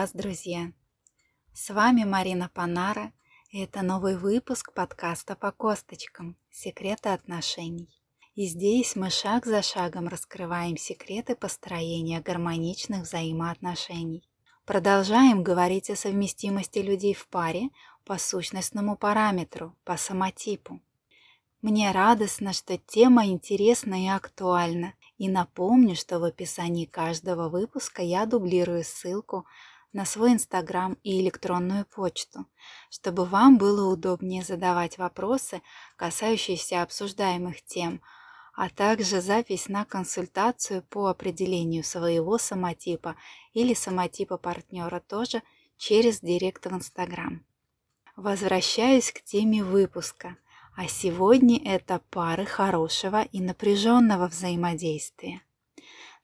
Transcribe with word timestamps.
Вас, 0.00 0.12
друзья! 0.14 0.72
С 1.52 1.68
вами 1.68 2.04
Марина 2.04 2.50
Панара, 2.54 3.12
и 3.50 3.60
это 3.60 3.82
новый 3.82 4.16
выпуск 4.16 4.72
подкаста 4.72 5.36
по 5.36 5.52
косточкам 5.52 6.38
«Секреты 6.50 7.10
отношений». 7.10 7.90
И 8.34 8.46
здесь 8.46 8.96
мы 8.96 9.10
шаг 9.10 9.44
за 9.44 9.60
шагом 9.60 10.08
раскрываем 10.08 10.78
секреты 10.78 11.36
построения 11.36 12.22
гармоничных 12.22 13.02
взаимоотношений. 13.02 14.26
Продолжаем 14.64 15.42
говорить 15.42 15.90
о 15.90 15.96
совместимости 15.96 16.78
людей 16.78 17.12
в 17.12 17.28
паре 17.28 17.68
по 18.06 18.16
сущностному 18.16 18.96
параметру, 18.96 19.76
по 19.84 19.98
самотипу. 19.98 20.80
Мне 21.60 21.92
радостно, 21.92 22.54
что 22.54 22.78
тема 22.78 23.26
интересна 23.26 24.02
и 24.02 24.08
актуальна, 24.08 24.94
и 25.18 25.28
напомню, 25.28 25.94
что 25.94 26.20
в 26.20 26.24
описании 26.24 26.86
каждого 26.86 27.50
выпуска 27.50 28.00
я 28.00 28.24
дублирую 28.24 28.82
ссылку 28.82 29.44
на 29.92 30.04
свой 30.04 30.32
инстаграм 30.32 30.96
и 31.02 31.20
электронную 31.20 31.84
почту, 31.84 32.46
чтобы 32.90 33.24
вам 33.24 33.58
было 33.58 33.90
удобнее 33.90 34.42
задавать 34.42 34.98
вопросы, 34.98 35.62
касающиеся 35.96 36.82
обсуждаемых 36.82 37.62
тем, 37.62 38.00
а 38.54 38.68
также 38.68 39.20
запись 39.20 39.68
на 39.68 39.84
консультацию 39.84 40.82
по 40.82 41.06
определению 41.06 41.84
своего 41.84 42.38
самотипа 42.38 43.16
или 43.52 43.74
самотипа 43.74 44.36
партнера 44.36 45.00
тоже 45.00 45.42
через 45.76 46.20
директ 46.20 46.66
в 46.66 46.72
инстаграм. 46.72 47.44
Возвращаюсь 48.16 49.12
к 49.12 49.22
теме 49.22 49.64
выпуска– 49.64 50.36
а 50.76 50.88
сегодня 50.88 51.60
это 51.62 52.00
пары 52.10 52.46
хорошего 52.46 53.22
и 53.22 53.40
напряженного 53.40 54.28
взаимодействия. 54.28 55.42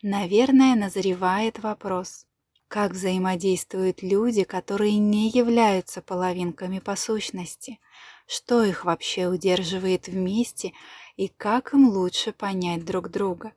Наверное, 0.03 0.75
назревает 0.77 1.59
вопрос, 1.59 2.27
как 2.69 2.93
взаимодействуют 2.93 4.03
люди, 4.03 4.45
которые 4.45 4.99
не 4.99 5.31
являются 5.31 6.03
половинками 6.03 6.79
по 6.79 6.97
сущности, 6.97 7.79
что 8.27 8.65
их 8.65 8.85
вообще 8.85 9.29
удерживает 9.29 10.09
вместе 10.09 10.73
и 11.17 11.29
как 11.29 11.75
им 11.75 11.89
лучше 11.89 12.33
понять 12.33 12.85
друг 12.85 13.11
друга, 13.11 13.53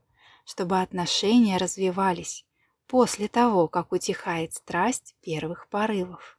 чтобы 0.46 0.80
отношения 0.82 1.58
развивались 1.58 2.46
после 2.88 3.28
того, 3.28 3.68
как 3.68 3.92
утихает 3.92 4.54
страсть 4.54 5.16
первых 5.22 5.68
порывов. 5.68 6.38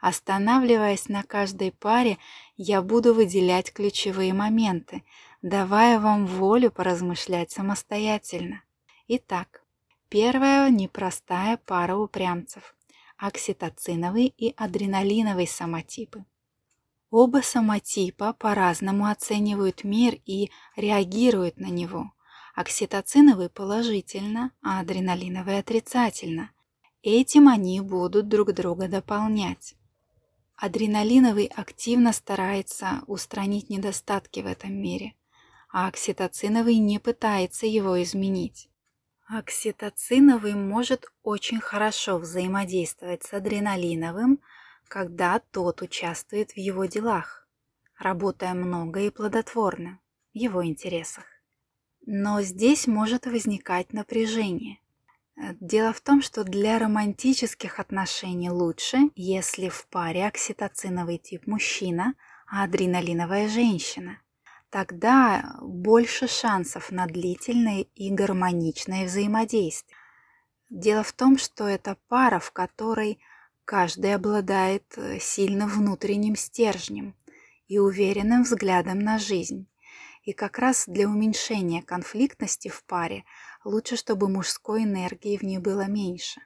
Останавливаясь 0.00 1.08
на 1.08 1.22
каждой 1.22 1.72
паре, 1.72 2.18
я 2.56 2.82
буду 2.82 3.14
выделять 3.14 3.72
ключевые 3.72 4.32
моменты, 4.34 5.02
давая 5.42 5.98
вам 5.98 6.26
волю 6.26 6.70
поразмышлять 6.70 7.50
самостоятельно. 7.50 8.62
Итак, 9.08 9.63
первая 10.14 10.70
непростая 10.70 11.56
пара 11.56 11.96
упрямцев– 11.96 12.76
окситоциновый 13.18 14.26
и 14.26 14.54
адреналиновый 14.56 15.48
самотипы. 15.48 16.24
Оба 17.10 17.38
самотипа 17.42 18.32
по-разному 18.32 19.08
оценивают 19.08 19.82
мир 19.82 20.20
и 20.24 20.52
реагируют 20.76 21.58
на 21.58 21.66
него. 21.66 22.12
Окситоциновый 22.54 23.48
положительно, 23.48 24.52
а 24.62 24.78
адреналиновый 24.78 25.58
отрицательно. 25.58 26.52
Этим 27.02 27.48
они 27.48 27.80
будут 27.80 28.28
друг 28.28 28.52
друга 28.52 28.86
дополнять. 28.86 29.74
Адреналиновый 30.54 31.46
активно 31.46 32.12
старается 32.12 33.02
устранить 33.08 33.68
недостатки 33.68 34.38
в 34.38 34.46
этом 34.46 34.74
мире, 34.74 35.14
а 35.72 35.88
окситоциновый 35.88 36.76
не 36.76 37.00
пытается 37.00 37.66
его 37.66 38.00
изменить. 38.00 38.70
Окситоциновый 39.26 40.54
может 40.54 41.06
очень 41.22 41.60
хорошо 41.60 42.18
взаимодействовать 42.18 43.22
с 43.22 43.32
адреналиновым, 43.32 44.40
когда 44.86 45.38
тот 45.38 45.80
участвует 45.80 46.52
в 46.52 46.58
его 46.58 46.84
делах, 46.84 47.48
работая 47.98 48.52
много 48.52 49.00
и 49.00 49.10
плодотворно 49.10 49.98
в 50.34 50.36
его 50.36 50.64
интересах. 50.64 51.24
Но 52.06 52.42
здесь 52.42 52.86
может 52.86 53.24
возникать 53.24 53.94
напряжение. 53.94 54.78
Э, 55.36 55.54
дело 55.58 55.94
в 55.94 56.02
том, 56.02 56.20
что 56.20 56.44
для 56.44 56.78
романтических 56.78 57.80
отношений 57.80 58.50
лучше, 58.50 59.10
если 59.14 59.70
в 59.70 59.86
паре 59.88 60.26
окситоциновый 60.26 61.16
тип 61.16 61.46
мужчина, 61.46 62.14
а 62.46 62.64
адреналиновая 62.64 63.48
женщина. 63.48 64.18
Тогда 64.74 65.54
больше 65.60 66.26
шансов 66.26 66.90
на 66.90 67.06
длительное 67.06 67.86
и 67.94 68.10
гармоничное 68.10 69.06
взаимодействие. 69.06 69.96
Дело 70.68 71.04
в 71.04 71.12
том, 71.12 71.38
что 71.38 71.68
это 71.68 71.96
пара, 72.08 72.40
в 72.40 72.50
которой 72.50 73.20
каждый 73.64 74.12
обладает 74.12 74.82
э, 74.96 75.20
сильным 75.20 75.68
внутренним 75.68 76.34
стержнем 76.34 77.14
и 77.68 77.78
уверенным 77.78 78.42
взглядом 78.42 78.98
на 78.98 79.20
жизнь. 79.20 79.68
И 80.24 80.32
как 80.32 80.58
раз 80.58 80.86
для 80.88 81.06
уменьшения 81.06 81.80
конфликтности 81.80 82.66
в 82.66 82.82
паре 82.82 83.24
лучше, 83.62 83.94
чтобы 83.94 84.28
мужской 84.28 84.82
энергии 84.82 85.36
в 85.36 85.42
ней 85.42 85.58
было 85.58 85.86
меньше. 85.86 86.40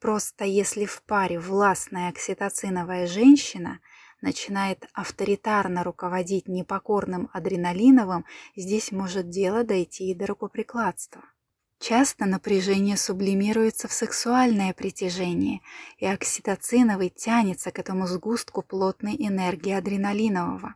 Просто 0.00 0.44
если 0.44 0.84
в 0.84 1.02
паре 1.04 1.40
властная 1.40 2.10
окситоциновая 2.10 3.06
женщина 3.06 3.80
начинает 4.22 4.86
авторитарно 4.92 5.84
руководить 5.84 6.48
непокорным 6.48 7.30
адреналиновым, 7.32 8.24
здесь 8.56 8.92
может 8.92 9.28
дело 9.28 9.64
дойти 9.64 10.10
и 10.10 10.14
до 10.14 10.26
рукоприкладства. 10.26 11.22
Часто 11.80 12.26
напряжение 12.26 12.98
сублимируется 12.98 13.88
в 13.88 13.92
сексуальное 13.92 14.74
притяжение, 14.74 15.60
и 15.96 16.04
окситоциновый 16.04 17.08
тянется 17.08 17.70
к 17.70 17.78
этому 17.78 18.06
сгустку 18.06 18.60
плотной 18.60 19.16
энергии 19.18 19.72
адреналинового. 19.72 20.74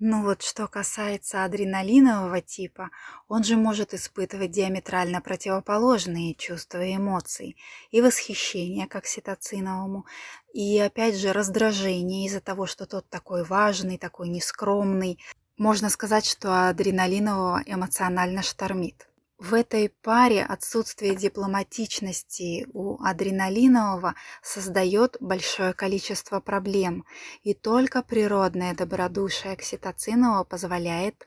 Ну 0.00 0.22
вот 0.22 0.42
что 0.42 0.68
касается 0.68 1.42
адреналинового 1.42 2.40
типа, 2.40 2.90
он 3.26 3.42
же 3.42 3.56
может 3.56 3.94
испытывать 3.94 4.52
диаметрально 4.52 5.20
противоположные 5.20 6.34
чувства 6.36 6.84
и 6.84 6.94
эмоции, 6.94 7.56
и 7.90 8.00
восхищение 8.00 8.86
к 8.86 8.94
окситоциновому, 8.94 10.06
и 10.52 10.78
опять 10.78 11.16
же 11.16 11.32
раздражение 11.32 12.26
из-за 12.26 12.40
того, 12.40 12.66
что 12.66 12.86
тот 12.86 13.08
такой 13.08 13.42
важный, 13.42 13.98
такой 13.98 14.28
нескромный. 14.28 15.18
Можно 15.56 15.90
сказать, 15.90 16.26
что 16.26 16.68
адреналинового 16.68 17.64
эмоционально 17.66 18.44
штормит. 18.44 19.07
В 19.38 19.54
этой 19.54 19.88
паре 19.88 20.44
отсутствие 20.44 21.14
дипломатичности 21.14 22.66
у 22.72 23.00
адреналинового 23.00 24.16
создает 24.42 25.16
большое 25.20 25.74
количество 25.74 26.40
проблем, 26.40 27.04
и 27.44 27.54
только 27.54 28.02
природное 28.02 28.74
добродушие 28.74 29.52
окситоцинового 29.52 30.42
позволяет 30.42 31.24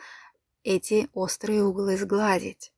эти 0.64 1.08
острые 1.14 1.64
углы 1.64 1.96
сгладить. 1.96 2.74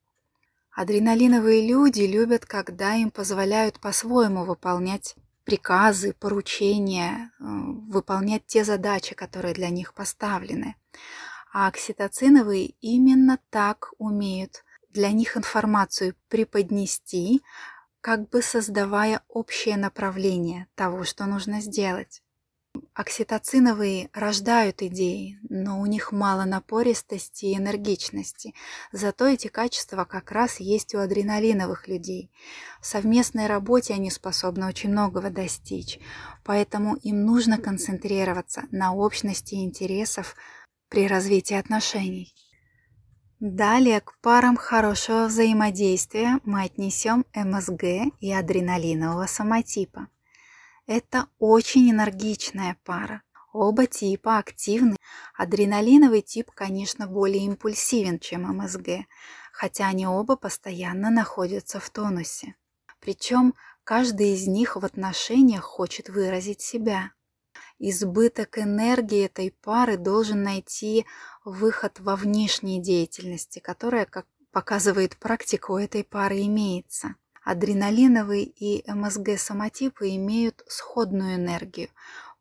Адреналиновые 0.72 1.68
люди 1.68 2.02
любят, 2.02 2.46
когда 2.46 2.94
им 2.94 3.10
позволяют 3.10 3.80
по-своему 3.80 4.46
выполнять 4.46 5.16
приказы, 5.46 6.14
поручения, 6.14 7.32
э, 7.40 7.44
выполнять 7.44 8.46
те 8.46 8.64
задачи, 8.64 9.16
которые 9.16 9.56
для 9.56 9.70
них 9.70 9.96
поставлены. 9.96 10.76
А 11.52 11.68
окситоциновые 11.68 12.76
именно 12.82 13.40
так 13.50 13.94
умеют 13.98 14.64
для 14.94 15.12
них 15.12 15.36
информацию 15.36 16.16
преподнести, 16.30 17.42
как 18.02 18.30
бы 18.30 18.42
создавая 18.42 19.22
общее 19.28 19.78
направление 19.78 20.68
того, 20.76 21.04
что 21.04 21.26
нужно 21.26 21.62
сделать. 21.62 22.22
Окситоциновые 22.96 24.10
рождают 24.14 24.82
идеи, 24.82 25.40
но 25.48 25.80
у 25.80 25.86
них 25.86 26.12
мало 26.12 26.46
напористости 26.46 27.46
и 27.46 27.58
энергичности. 27.58 28.54
Зато 28.92 29.28
эти 29.28 29.48
качества 29.48 30.06
как 30.06 30.32
раз 30.32 30.60
есть 30.60 30.96
у 30.96 31.00
адреналиновых 31.00 31.88
людей. 31.88 32.32
В 32.82 32.88
совместной 32.88 33.46
работе 33.46 33.94
они 33.94 34.10
способны 34.10 34.68
очень 34.68 34.90
многого 34.90 35.30
достичь, 35.30 36.00
поэтому 36.44 36.96
им 36.96 37.26
нужно 37.26 37.60
концентрироваться 37.60 38.64
на 38.72 38.94
общности 38.94 39.56
интересов 39.56 40.36
при 40.90 41.08
развитии 41.08 41.56
отношений. 41.56 42.34
Далее 43.46 44.00
к 44.00 44.18
парам 44.22 44.56
хорошего 44.56 45.26
взаимодействия 45.26 46.40
мы 46.46 46.64
отнесем 46.64 47.26
МСГ 47.36 48.14
и 48.22 48.32
адреналинового 48.32 49.26
самотипа. 49.26 50.08
Это 50.88 51.28
очень 51.40 51.92
энергичная 51.92 52.78
пара. 52.86 53.22
Оба 53.52 53.86
типа 53.86 54.38
активны. 54.38 54.96
Адреналиновый 55.36 56.22
тип, 56.22 56.52
конечно, 56.52 57.06
более 57.06 57.44
импульсивен, 57.44 58.20
чем 58.20 58.44
МСГ, 58.44 59.06
хотя 59.52 59.88
они 59.88 60.08
оба 60.08 60.38
постоянно 60.38 61.10
находятся 61.10 61.82
в 61.82 61.90
тонусе. 61.90 62.56
Причем 63.02 63.56
каждый 63.84 64.36
из 64.36 64.48
них 64.48 64.78
в 64.78 64.86
отношениях 64.86 65.66
хочет 65.66 66.08
выразить 66.08 66.62
себя. 66.62 67.12
Избыток 67.80 68.60
энергии 68.60 69.26
этой 69.26 69.52
пары 69.52 69.98
должен 69.98 70.44
найти 70.44 71.06
выход 71.46 72.00
во 72.00 72.16
внешней 72.16 72.82
деятельности, 72.82 73.60
которая, 73.60 74.06
как 74.06 74.26
показывает 74.52 75.18
практика, 75.18 75.72
у 75.72 75.78
этой 75.78 76.04
пары 76.04 76.42
имеется. 76.42 77.16
Адреналиновый 77.44 78.44
и 78.44 78.90
МСГ 78.90 79.38
самотипы 79.38 80.16
имеют 80.16 80.64
сходную 80.68 81.36
энергию, 81.36 81.90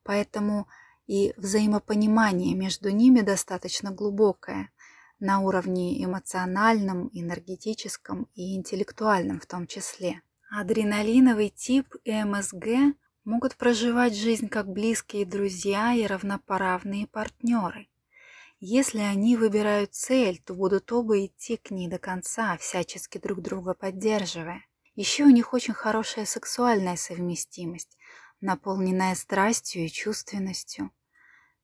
поэтому 0.04 0.68
и 1.06 1.34
взаимопонимание 1.36 2.54
между 2.54 2.90
ними 2.90 3.20
достаточно 3.20 3.90
глубокое 3.90 4.70
на 5.18 5.40
уровне 5.40 6.04
эмоциональном, 6.04 7.10
энергетическом 7.12 8.28
и 8.34 8.56
интеллектуальном 8.56 9.40
в 9.40 9.46
том 9.46 9.66
числе. 9.66 10.22
Адреналиновый 10.50 11.48
тип 11.48 11.94
и 12.04 12.12
МСГ 12.12 12.94
могут 13.24 13.56
проживать 13.56 14.16
жизнь 14.16 14.48
как 14.48 14.68
близкие 14.68 15.24
друзья 15.24 15.94
и 15.94 16.06
равноправные 16.06 17.06
партнеры. 17.06 17.88
Если 18.64 19.00
они 19.00 19.36
выбирают 19.36 19.92
цель, 19.92 20.38
то 20.38 20.54
будут 20.54 20.92
оба 20.92 21.26
идти 21.26 21.56
к 21.56 21.72
ней 21.72 21.88
до 21.88 21.98
конца, 21.98 22.56
всячески 22.58 23.18
друг 23.18 23.40
друга 23.40 23.74
поддерживая. 23.74 24.64
Еще 24.94 25.24
у 25.24 25.30
них 25.30 25.52
очень 25.52 25.74
хорошая 25.74 26.26
сексуальная 26.26 26.94
совместимость, 26.94 27.98
наполненная 28.40 29.16
страстью 29.16 29.84
и 29.84 29.88
чувственностью. 29.88 30.92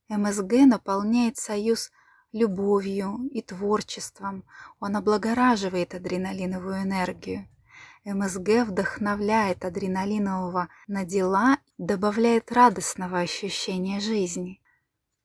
МСГ 0.09 0.67
наполняет 0.67 1.37
союз 1.37 1.93
любовью 2.33 3.29
и 3.31 3.43
творчеством, 3.43 4.45
он 4.81 4.97
облагораживает 4.97 5.95
адреналиновую 5.95 6.83
энергию. 6.83 7.49
МСГ 8.05 8.67
вдохновляет 8.67 9.65
адреналинового 9.65 10.69
на 10.89 11.05
дела, 11.05 11.59
добавляет 11.79 12.51
радостного 12.51 13.21
ощущения 13.21 14.01
жизни. 14.01 14.61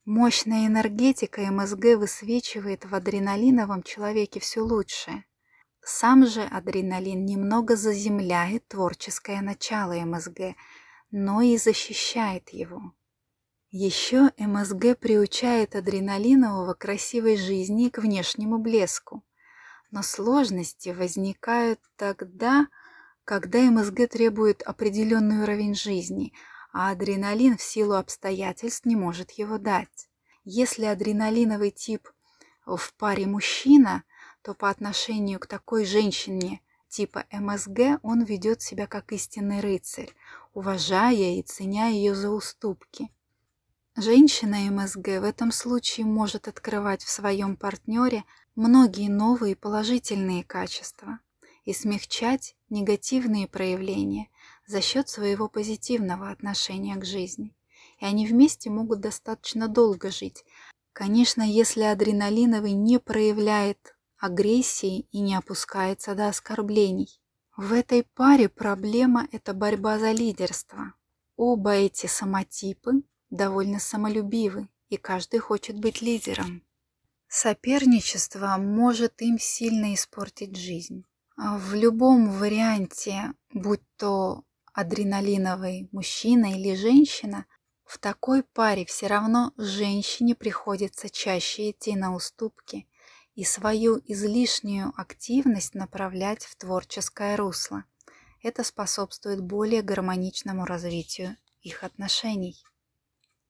Мощная 0.06 0.68
энергетика 0.68 1.50
МСГ 1.50 1.98
высвечивает 1.98 2.84
в 2.84 2.94
адреналиновом 2.94 3.84
человеке 3.84 4.42
все 4.42 4.60
лучшее. 4.60 5.24
Сам 5.80 6.28
же 6.28 6.44
адреналин 6.44 7.26
немного 7.26 7.78
заземляет 7.78 8.68
творческое 8.68 9.42
начало 9.42 9.94
МСГ, 9.94 10.56
но 11.12 11.42
и 11.42 11.56
защищает 11.56 12.50
его. 12.50 12.94
Еще 13.70 14.32
МСГ 14.38 15.00
приучает 15.00 15.74
адреналинового 15.74 16.74
красивой 16.74 17.38
жизни 17.38 17.88
к 17.88 18.00
внешнему 18.00 18.58
блеску. 18.58 19.24
Но 19.90 20.04
сложности 20.04 20.90
возникают 20.90 21.80
тогда, 21.96 22.68
когда 23.24 23.62
МСГ 23.72 24.10
требует 24.10 24.64
определенный 24.64 25.44
уровень 25.44 25.76
жизни, 25.76 26.34
а 26.74 26.90
адреналин 26.90 27.56
в 27.58 27.62
силу 27.62 27.94
обстоятельств 27.94 28.86
не 28.86 28.96
может 28.96 29.32
его 29.32 29.58
дать. 29.60 30.10
Если 30.44 30.86
адреналиновый 30.86 31.72
тип 31.72 32.10
в 32.66 32.94
паре 32.96 33.28
мужчина, 33.28 34.04
то 34.42 34.54
по 34.54 34.70
отношению 34.70 35.40
к 35.40 35.48
такой 35.48 35.86
женщине 35.86 36.62
типа 36.90 37.26
МСГ 37.32 38.00
он 38.02 38.24
ведет 38.24 38.62
себя 38.62 38.88
как 38.88 39.14
истинный 39.14 39.62
рыцарь, 39.62 40.14
уважая 40.54 41.38
и 41.38 41.42
ценя 41.44 41.88
ее 41.88 42.16
за 42.16 42.30
уступки. 42.32 43.10
Женщина 43.96 44.58
МСГ 44.72 45.20
в 45.20 45.24
этом 45.24 45.52
случае 45.52 46.08
может 46.08 46.48
открывать 46.48 47.04
в 47.04 47.10
своем 47.10 47.56
партнере 47.56 48.24
многие 48.56 49.10
новые 49.10 49.56
положительные 49.56 50.44
качества 50.44 51.20
и 51.66 51.74
смягчать 51.74 52.56
негативные 52.70 53.48
проявления 53.48 54.30
за 54.66 54.82
счет 54.82 55.10
своего 55.10 55.48
позитивного 55.48 56.30
отношения 56.30 56.96
к 56.96 57.06
жизни. 57.06 57.56
И 58.00 58.06
они 58.06 58.28
вместе 58.28 58.70
могут 58.70 59.00
достаточно 59.00 59.68
долго 59.68 60.12
жить. 60.12 60.44
Конечно, 60.94 61.42
если 61.42 61.82
адреналиновый 61.82 62.74
не 62.74 63.00
проявляет 63.00 63.96
агрессии 64.18 65.08
и 65.12 65.20
не 65.20 65.36
опускается 65.36 66.16
до 66.16 66.30
оскорблений. 66.30 67.20
В 67.58 67.74
этой 67.74 68.04
паре 68.04 68.50
проблема– 68.50 69.28
это 69.32 69.54
борьба 69.54 70.00
за 70.00 70.12
лидерство. 70.12 70.94
Оба 71.36 71.72
эти 71.72 72.08
самотипы 72.08 73.04
довольно 73.30 73.80
самолюбивы, 73.80 74.70
и 74.90 74.98
каждый 74.98 75.40
хочет 75.40 75.80
быть 75.80 76.02
лидером. 76.02 76.64
Соперничество 77.28 78.56
может 78.58 79.22
им 79.22 79.40
сильно 79.40 79.94
испортить 79.94 80.56
жизнь. 80.56 81.04
В 81.36 81.74
любом 81.74 82.30
варианте, 82.32 83.34
будь 83.52 83.82
то 83.98 84.44
адреналиновый 84.74 85.88
мужчина 85.92 86.54
или 86.54 86.76
женщина, 86.76 87.46
в 87.86 87.98
такой 88.00 88.44
паре 88.44 88.86
все 88.86 89.08
равно 89.08 89.54
женщине 89.58 90.36
приходится 90.36 91.10
чаще 91.10 91.72
идти 91.72 91.96
на 91.96 92.16
уступки 92.16 92.88
и 93.36 93.44
свою 93.44 94.02
излишнюю 94.06 94.94
активность 94.96 95.76
направлять 95.76 96.46
в 96.46 96.56
творческое 96.56 97.36
русло. 97.36 97.86
Это 98.42 98.64
способствует 98.64 99.42
более 99.42 99.82
гармоничному 99.82 100.66
развитию 100.66 101.38
их 101.62 101.84
отношений. 101.84 102.58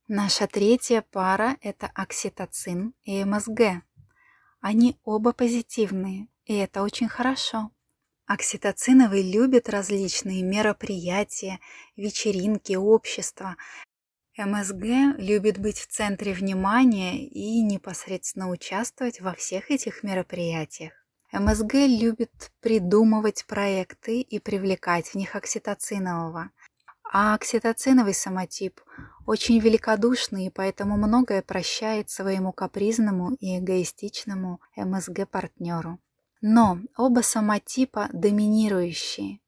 Наша 0.07 0.47
третья 0.47 1.01
пара– 1.01 1.57
это 1.61 1.89
окситоцин 1.95 2.93
и 3.03 3.23
МСГ. 3.23 3.83
Они 4.59 4.97
оба 5.03 5.33
позитивные, 5.33 6.27
и 6.45 6.53
это 6.55 6.83
очень 6.83 7.07
хорошо. 7.07 7.71
Окситоциновый 8.25 9.21
любит 9.21 9.69
различные 9.69 10.43
мероприятия, 10.43 11.59
вечеринки, 11.95 12.73
общества. 12.73 13.57
МСГ 14.37 15.17
любит 15.17 15.59
быть 15.59 15.77
в 15.77 15.87
центре 15.87 16.33
внимания 16.33 17.25
и 17.27 17.61
непосредственно 17.61 18.49
участвовать 18.49 19.21
во 19.21 19.33
всех 19.33 19.71
этих 19.71 20.03
мероприятиях. 20.03 20.93
МСГ 21.31 21.73
любит 21.73 22.51
придумывать 22.61 23.45
проекты 23.45 24.21
и 24.21 24.39
привлекать 24.39 25.09
в 25.09 25.15
них 25.15 25.35
окситоцинового– 25.35 26.49
а 27.15 27.35
окситоциновый 27.35 28.15
самотип 28.15 28.81
очень 29.27 29.59
великодушный 29.59 30.47
и 30.47 30.49
поэтому 30.49 30.97
многое 30.97 31.43
прощает 31.43 32.09
своему 32.09 32.51
капризному 32.51 33.35
и 33.35 33.59
эгоистичному 33.59 34.59
МСГ-партнеру. 34.75 35.99
Но 36.45 36.79
оба 36.97 37.21
самотипа 37.21 38.09
доминирующие, 38.11 39.39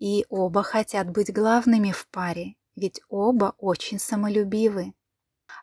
и 0.00 0.26
оба 0.28 0.64
хотят 0.64 1.08
быть 1.08 1.32
главными 1.32 1.92
в 1.92 2.08
паре, 2.08 2.56
ведь 2.74 3.00
оба 3.08 3.54
очень 3.58 4.00
самолюбивы. 4.00 4.92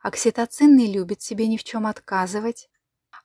Окситоцинный 0.02 0.90
любит 0.90 1.22
себе 1.22 1.48
ни 1.48 1.58
в 1.58 1.66
чем 1.66 1.88
отказывать, 1.88 2.70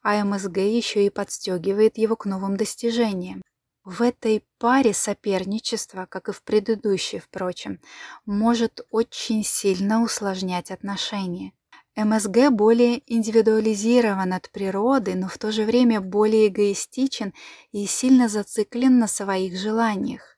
а 0.03 0.25
МСГ 0.25 0.57
еще 0.57 1.07
и 1.07 1.11
подстегивает 1.11 1.99
его 1.99 2.17
к 2.17 2.27
новым 2.27 2.57
достижениям. 2.57 3.43
В 3.85 4.03
этой 4.03 4.45
паре 4.59 4.93
соперничество, 4.93 6.07
как 6.07 6.29
и 6.29 6.33
в 6.33 6.43
предыдущей, 6.43 7.21
впрочем, 7.21 7.79
может 8.27 8.81
очень 8.91 9.45
сильно 9.45 10.03
усложнять 10.03 10.73
отношения. 10.73 11.53
МСГ 11.95 12.51
более 12.51 13.03
индивидуализирован 13.07 14.33
от 14.33 14.51
природы, 14.51 15.15
но 15.15 15.29
в 15.29 15.37
то 15.37 15.53
же 15.53 15.65
время 15.65 16.01
более 16.01 16.49
эгоистичен 16.49 17.35
и 17.71 17.85
сильно 17.87 18.29
зациклен 18.29 18.99
на 18.99 19.07
своих 19.07 19.59
желаниях. 19.59 20.33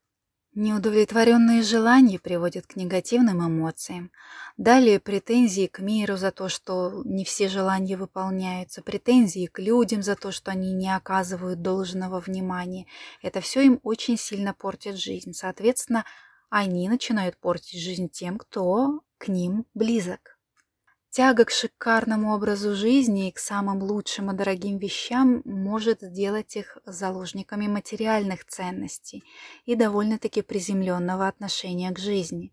Неудовлетворенные 0.57 1.63
желания 1.63 2.21
приводят 2.21 2.67
к 2.67 2.77
негативным 2.77 3.45
эмоциям. 3.45 4.13
Далее 4.57 5.01
претензии 5.01 5.67
к 5.67 5.81
миру 5.81 6.17
за 6.17 6.31
то, 6.31 6.49
что 6.49 7.03
не 7.05 7.25
все 7.25 7.49
желания 7.49 7.97
выполняются, 7.97 8.81
претензии 8.81 9.47
к 9.47 9.59
людям 9.59 10.03
за 10.03 10.15
то, 10.15 10.31
что 10.31 10.53
они 10.53 10.73
не 10.73 10.95
оказывают 10.95 11.61
должного 11.61 12.21
внимания. 12.21 12.87
Это 13.21 13.41
все 13.41 13.63
им 13.63 13.81
очень 13.83 14.17
сильно 14.17 14.55
портит 14.55 14.97
жизнь. 14.97 15.33
Соответственно, 15.33 16.05
они 16.51 16.89
начинают 16.89 17.37
портить 17.37 17.81
жизнь 17.81 18.09
тем, 18.09 18.39
кто 18.39 19.01
к 19.19 19.27
ним 19.27 19.67
близок. 19.75 20.34
Тяга 21.17 21.45
к 21.45 21.53
шикарному 21.53 22.35
образу 22.35 22.75
жизни 22.75 23.29
и 23.29 23.31
к 23.31 23.39
самым 23.39 23.81
лучшим 23.85 24.33
и 24.33 24.35
дорогим 24.35 24.79
вещам 24.79 25.43
может 25.45 26.01
сделать 26.01 26.57
их 26.57 26.77
заложниками 26.87 27.69
материальных 27.69 28.45
ценностей 28.45 29.23
и 29.65 29.77
довольно-таки 29.77 30.43
приземленного 30.43 31.29
отношения 31.29 31.93
к 31.93 32.01
жизни. 32.01 32.53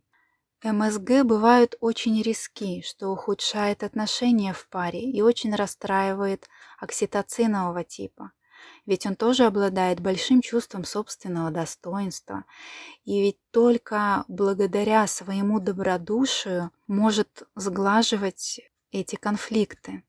МСГ 0.64 1.24
бывают 1.24 1.74
очень 1.80 2.22
риски, 2.22 2.82
что 2.82 3.08
ухудшает 3.08 3.82
отношения 3.82 4.54
в 4.54 4.70
паре 4.70 5.02
и 5.02 5.24
очень 5.24 5.56
расстраивает 5.56 6.48
окситоцинового 6.80 7.84
типа 7.84 8.32
ведь 8.86 9.06
он 9.06 9.16
тоже 9.16 9.46
обладает 9.46 10.00
большим 10.00 10.42
чувством 10.42 10.84
собственного 10.84 11.52
достоинства. 11.52 12.46
И 13.04 13.22
ведь 13.22 13.38
только 13.52 14.26
благодаря 14.28 15.08
своему 15.08 15.60
добродушию 15.60 16.72
может 16.88 17.44
сглаживать 17.56 18.62
эти 18.92 19.16
конфликты. 19.16 20.04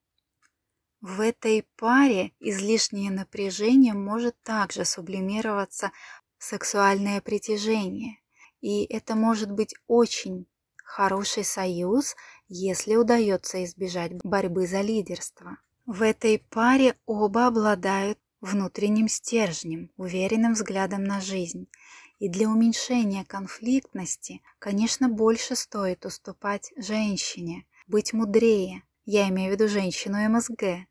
В 1.01 1.21
этой 1.21 1.67
паре 1.77 2.33
излишнее 2.39 3.11
напряжение 3.11 3.93
может 3.93 4.41
также 4.43 4.85
сублимироваться 4.85 5.91
в 6.39 6.45
сексуальное 6.45 7.21
притяжение. 7.21 8.19
И 8.61 8.85
это 8.85 9.17
может 9.17 9.51
быть 9.51 9.75
очень 9.89 10.47
хороший 10.85 11.43
союз, 11.45 12.15
если 12.49 12.95
удается 12.95 13.65
избежать 13.65 14.13
борьбы 14.23 14.67
за 14.67 14.81
лидерство. 14.81 15.57
В 15.87 16.03
этой 16.03 16.39
паре 16.39 16.97
оба 17.07 17.49
обладают 17.49 18.19
внутренним 18.43 19.09
стержнем, 19.09 19.91
уверенным 19.97 20.53
взглядом 20.53 21.05
на 21.05 21.21
жизнь. 21.23 21.69
И 22.19 22.29
для 22.29 22.49
уменьшения 22.49 23.25
конфликтности, 23.25 24.43
конечно, 24.59 25.09
больше 25.09 25.57
стоит 25.57 26.05
уступать 26.05 26.73
женщине, 26.77 27.65
быть 27.87 28.13
мудрее. 28.13 28.83
Я 29.07 29.29
имею 29.31 29.51
в 29.51 29.55
виду 29.55 29.69
женщину 29.69 30.19
МСГ. 30.29 30.87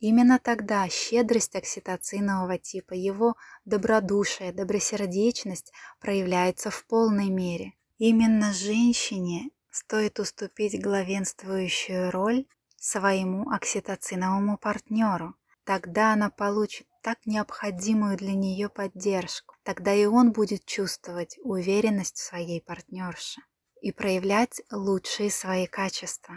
Именно 0.00 0.38
тогда 0.38 0.88
щедрость 0.88 1.56
окситоцинового 1.56 2.58
типа, 2.58 2.94
его 2.94 3.34
добродушие, 3.64 4.52
добросердечность 4.52 5.72
проявляется 5.98 6.70
в 6.70 6.84
полной 6.86 7.30
мере. 7.30 7.72
Именно 7.98 8.52
женщине 8.52 9.50
стоит 9.70 10.20
уступить 10.20 10.80
главенствующую 10.80 12.12
роль 12.12 12.46
своему 12.76 13.50
окситоциновому 13.50 14.56
партнеру. 14.56 15.34
Тогда 15.68 16.14
она 16.14 16.30
получит 16.30 16.86
так 17.02 17.18
необходимую 17.26 18.16
для 18.16 18.32
нее 18.32 18.70
поддержку. 18.70 19.54
Тогда 19.64 19.92
и 19.92 20.06
он 20.06 20.32
будет 20.32 20.64
чувствовать 20.64 21.36
уверенность 21.42 22.16
в 22.16 22.24
своей 22.24 22.62
партнерше 22.62 23.42
и 23.82 23.92
проявлять 23.92 24.62
лучшие 24.72 25.30
свои 25.30 25.66
качества. 25.66 26.36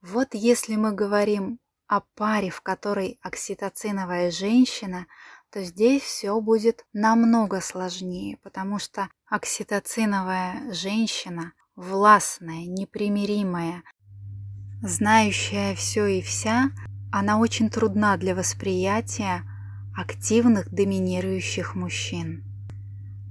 Вот 0.00 0.28
если 0.32 0.76
мы 0.76 0.92
говорим 0.92 1.58
о 1.88 2.02
паре, 2.14 2.50
в 2.50 2.60
которой 2.60 3.18
окситоциновая 3.20 4.30
женщина, 4.30 5.08
то 5.50 5.64
здесь 5.64 6.02
все 6.02 6.40
будет 6.40 6.86
намного 6.92 7.60
сложнее, 7.60 8.38
потому 8.44 8.78
что 8.78 9.08
окситоциновая 9.26 10.72
женщина 10.72 11.52
властная, 11.74 12.64
непримиримая, 12.66 13.82
знающая 14.82 15.74
все 15.74 16.06
и 16.06 16.22
вся, 16.22 16.70
она 17.10 17.38
очень 17.38 17.70
трудна 17.70 18.16
для 18.16 18.34
восприятия 18.34 19.42
активных 19.96 20.70
доминирующих 20.70 21.74
мужчин. 21.74 22.44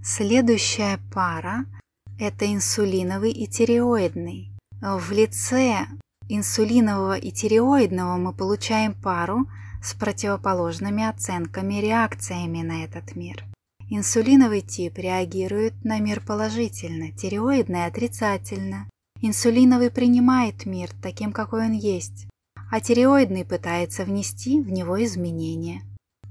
Следующая 0.03 0.99
пара– 1.13 1.65
это 2.19 2.51
инсулиновый 2.51 3.31
и 3.31 3.47
тиреоидный. 3.47 4.51
В 4.81 5.11
лице 5.11 5.87
инсулинового 6.29 7.17
и 7.17 7.31
тиреоидного 7.31 8.17
мы 8.17 8.33
получаем 8.33 8.93
пару 8.93 9.47
с 9.81 9.93
противоположными 9.93 11.03
оценками 11.03 11.75
реакциями 11.75 12.61
на 12.61 12.83
этот 12.83 13.15
мир. 13.15 13.43
Инсулиновый 13.89 14.61
тип 14.61 14.97
реагирует 14.97 15.73
на 15.85 15.99
мир 15.99 16.19
положительно, 16.19 17.11
тиреоидный– 17.11 17.85
отрицательно. 17.87 18.89
Инсулиновый 19.21 19.91
принимает 19.91 20.65
мир 20.65 20.89
таким, 21.01 21.31
какой 21.31 21.65
он 21.65 21.71
есть, 21.71 22.27
а 22.71 22.79
тиреоидный 22.79 23.45
пытается 23.45 24.03
внести 24.03 24.61
в 24.61 24.69
него 24.69 25.03
изменения. 25.03 25.81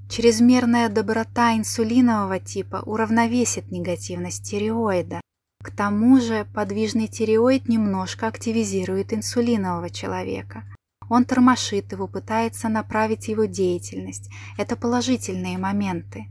Чрезмерная 0.08 0.88
доброта 0.88 1.56
инсулинового 1.56 2.38
типа 2.38 2.82
уравновесит 2.86 3.70
негативность 3.72 4.48
тиреоида. 4.48 5.20
К 5.62 5.70
тому 5.74 6.20
же 6.20 6.46
подвижный 6.54 7.08
тиреоид 7.08 7.68
немножко 7.68 8.28
активизирует 8.28 9.12
инсулинового 9.12 9.90
человека. 9.90 10.62
Он 11.08 11.24
тормошит 11.24 11.92
его, 11.92 12.06
пытается 12.06 12.68
направить 12.68 13.28
его 13.28 13.46
деятельность. 13.46 14.30
Это 14.58 14.76
положительные 14.76 15.58
моменты. 15.58 16.26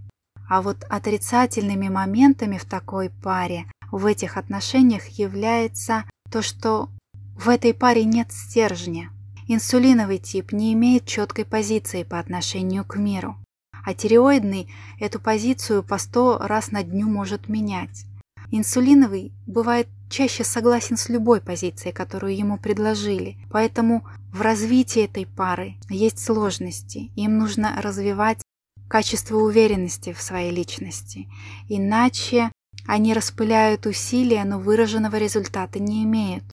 А 0.50 0.62
вот 0.62 0.84
отрицательными 0.90 1.90
моментами 1.90 2.58
в 2.58 2.66
такой 2.66 3.10
паре, 3.10 3.66
в 3.92 4.06
этих 4.06 4.38
отношениях 4.38 5.08
является 5.08 6.06
то, 6.32 6.42
что 6.42 6.90
в 7.36 7.50
этой 7.50 7.74
паре 7.74 8.06
нет 8.06 8.32
стержня. 8.32 9.10
Инсулиновый 9.48 10.18
тип 10.18 10.54
не 10.54 10.74
имеет 10.74 11.06
четкой 11.06 11.46
позиции 11.46 12.02
по 12.02 12.18
отношению 12.18 12.84
к 12.84 12.96
миру, 12.96 13.38
а 13.86 13.94
тиреоидный 13.94 14.74
эту 15.00 15.20
позицию 15.20 15.84
по 15.84 16.00
сто 16.00 16.40
раз 16.40 16.72
на 16.72 16.82
дню 16.82 17.08
может 17.08 17.48
менять. 17.48 18.06
Инсулиновый 18.50 19.34
бывает 19.46 19.88
чаще 20.10 20.44
согласен 20.44 20.98
с 20.98 21.10
любой 21.10 21.42
позицией, 21.42 21.94
которую 21.94 22.36
ему 22.36 22.58
предложили, 22.58 23.38
поэтому 23.52 24.08
в 24.32 24.42
развитии 24.42 25.04
этой 25.04 25.28
пары 25.28 25.76
есть 25.90 26.18
сложности, 26.18 27.12
им 27.16 27.38
нужно 27.38 27.80
развивать 27.82 28.42
качество 28.88 29.38
уверенности 29.38 30.14
в 30.14 30.22
своей 30.22 30.52
личности, 30.52 31.28
иначе 31.70 32.52
они 32.88 33.14
распыляют 33.14 33.86
усилия, 33.86 34.44
но 34.44 34.60
выраженного 34.60 35.18
результата 35.18 35.80
не 35.80 36.04
имеют. 36.04 36.44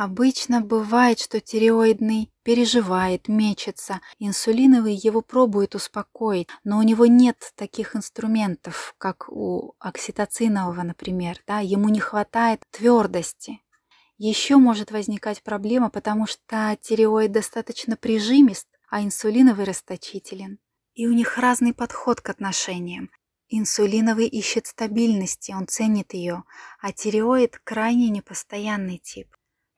Обычно 0.00 0.60
бывает, 0.60 1.18
что 1.18 1.40
тиреоидный 1.40 2.30
переживает, 2.44 3.26
мечется, 3.26 4.00
инсулиновый 4.20 4.94
его 4.94 5.22
пробует 5.22 5.74
успокоить, 5.74 6.46
но 6.62 6.78
у 6.78 6.82
него 6.82 7.06
нет 7.06 7.50
таких 7.56 7.96
инструментов, 7.96 8.94
как 8.98 9.28
у 9.28 9.74
окситоцинового, 9.80 10.84
например, 10.84 11.40
да, 11.48 11.58
ему 11.58 11.88
не 11.88 11.98
хватает 11.98 12.62
твердости. 12.70 13.58
Еще 14.18 14.58
может 14.58 14.92
возникать 14.92 15.42
проблема, 15.42 15.90
потому 15.90 16.28
что 16.28 16.78
тиреоид 16.80 17.32
достаточно 17.32 17.96
прижимист, 17.96 18.68
а 18.88 19.02
инсулиновый 19.02 19.64
расточителен. 19.64 20.60
И 20.94 21.08
у 21.08 21.12
них 21.12 21.38
разный 21.38 21.74
подход 21.74 22.20
к 22.20 22.28
отношениям. 22.30 23.10
Инсулиновый 23.48 24.28
ищет 24.28 24.68
стабильности, 24.68 25.50
он 25.50 25.66
ценит 25.66 26.14
ее, 26.14 26.44
а 26.80 26.92
тиреоид– 26.92 27.58
крайне 27.64 28.10
непостоянный 28.10 28.98
тип. 28.98 29.26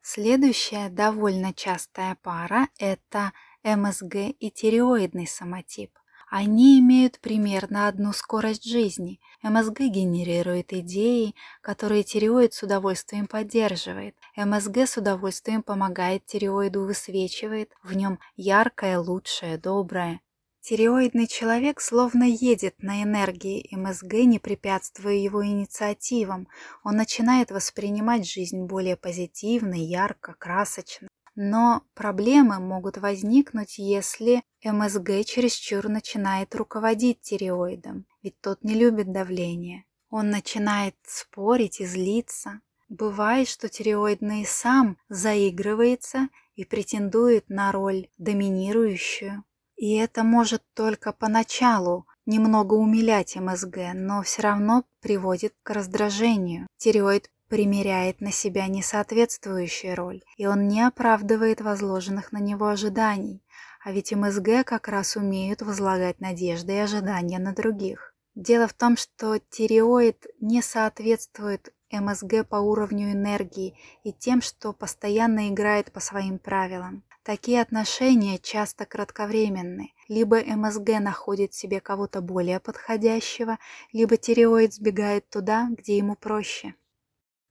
Следующая 0.02 0.88
довольно 0.88 1.52
частая 1.52 2.16
пара– 2.22 2.68
это 2.78 3.32
МСГ 3.62 4.14
и 4.38 4.50
тиреоидный 4.50 5.26
самотип. 5.26 5.90
Они 6.30 6.78
имеют 6.78 7.18
примерно 7.18 7.88
одну 7.88 8.12
скорость 8.12 8.64
жизни. 8.64 9.20
МСГ 9.42 9.80
генерирует 9.80 10.72
идеи, 10.72 11.34
которые 11.60 12.04
тиреоид 12.04 12.54
с 12.54 12.62
удовольствием 12.62 13.26
поддерживает. 13.26 14.16
МСГ 14.36 14.78
с 14.86 14.96
удовольствием 14.96 15.62
помогает 15.62 16.24
тиреоиду, 16.24 16.84
высвечивает 16.84 17.72
в 17.82 17.94
нем 17.94 18.20
яркое, 18.36 18.98
лучшее, 19.00 19.58
доброе. 19.58 20.20
Тиреоидный 20.62 21.26
человек 21.26 21.80
словно 21.80 22.24
едет 22.24 22.82
на 22.82 23.02
энергии 23.02 23.66
МСГ, 23.74 24.12
не 24.26 24.38
препятствуя 24.38 25.14
его 25.14 25.44
инициативам. 25.44 26.48
Он 26.84 26.96
начинает 26.96 27.50
воспринимать 27.50 28.30
жизнь 28.30 28.64
более 28.66 28.96
позитивно, 28.96 29.74
ярко, 29.74 30.34
красочно. 30.34 31.08
Но 31.34 31.82
проблемы 31.94 32.60
могут 32.60 32.98
возникнуть, 32.98 33.78
если 33.78 34.42
МСГ 34.62 35.24
чересчур 35.24 35.88
начинает 35.88 36.54
руководить 36.54 37.22
тиреоидом, 37.22 38.04
ведь 38.22 38.38
тот 38.40 38.62
не 38.62 38.74
любит 38.74 39.10
давление. 39.10 39.86
Он 40.10 40.28
начинает 40.28 40.96
спорить 41.04 41.80
и 41.80 41.86
злиться. 41.86 42.60
Бывает, 42.90 43.48
что 43.48 43.68
тиреоидный 43.68 44.44
сам 44.44 44.98
заигрывается 45.08 46.28
и 46.56 46.64
претендует 46.64 47.48
на 47.48 47.72
роль 47.72 48.08
доминирующую. 48.18 49.44
И 49.80 49.94
это 49.94 50.24
может 50.24 50.62
только 50.74 51.10
поначалу 51.10 52.06
немного 52.26 52.74
умилять 52.74 53.34
МСГ, 53.36 53.94
но 53.94 54.22
все 54.22 54.42
равно 54.42 54.84
приводит 55.00 55.54
к 55.62 55.70
раздражению. 55.70 56.66
Тиреоид 56.76 57.30
примеряет 57.48 58.20
на 58.20 58.30
себя 58.30 58.66
несоответствующую 58.66 59.96
роль, 59.96 60.22
и 60.36 60.46
он 60.46 60.68
не 60.68 60.82
оправдывает 60.86 61.62
возложенных 61.62 62.30
на 62.30 62.40
него 62.40 62.66
ожиданий. 62.66 63.42
А 63.82 63.90
ведь 63.92 64.12
МСГ 64.12 64.66
как 64.66 64.86
раз 64.86 65.16
умеют 65.16 65.62
возлагать 65.62 66.20
надежды 66.20 66.74
и 66.74 66.80
ожидания 66.80 67.38
на 67.38 67.54
других. 67.54 68.14
Дело 68.34 68.68
в 68.68 68.74
том, 68.74 68.98
что 68.98 69.38
тиреоид 69.38 70.26
не 70.40 70.60
соответствует 70.60 71.72
МСГ 71.90 72.46
по 72.46 72.56
уровню 72.56 73.12
энергии 73.12 73.78
и 74.04 74.12
тем, 74.12 74.42
что 74.42 74.74
постоянно 74.74 75.48
играет 75.48 75.90
по 75.90 76.00
своим 76.00 76.38
правилам. 76.38 77.02
Такие 77.22 77.60
отношения 77.60 78.38
часто 78.38 78.86
кратковременны. 78.86 79.92
Либо 80.08 80.42
МСГ 80.42 81.00
находит 81.00 81.52
себе 81.52 81.80
кого-то 81.80 82.22
более 82.22 82.60
подходящего, 82.60 83.58
либо 83.92 84.16
тиреоид 84.16 84.72
сбегает 84.72 85.28
туда, 85.28 85.68
где 85.70 85.98
ему 85.98 86.16
проще. 86.16 86.74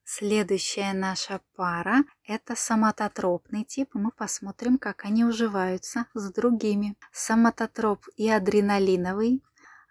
Следующая 0.04 0.94
наша 0.94 1.40
пара– 1.56 2.04
это 2.28 2.56
соматотропный 2.56 3.64
тип. 3.64 3.92
Мы 3.94 4.10
посмотрим, 4.10 4.80
как 4.80 5.06
они 5.06 5.24
уживаются 5.24 6.08
с 6.16 6.34
другими. 6.34 6.96
Соматотроп 7.12 8.08
и 8.18 8.28
адреналиновый 8.28 9.44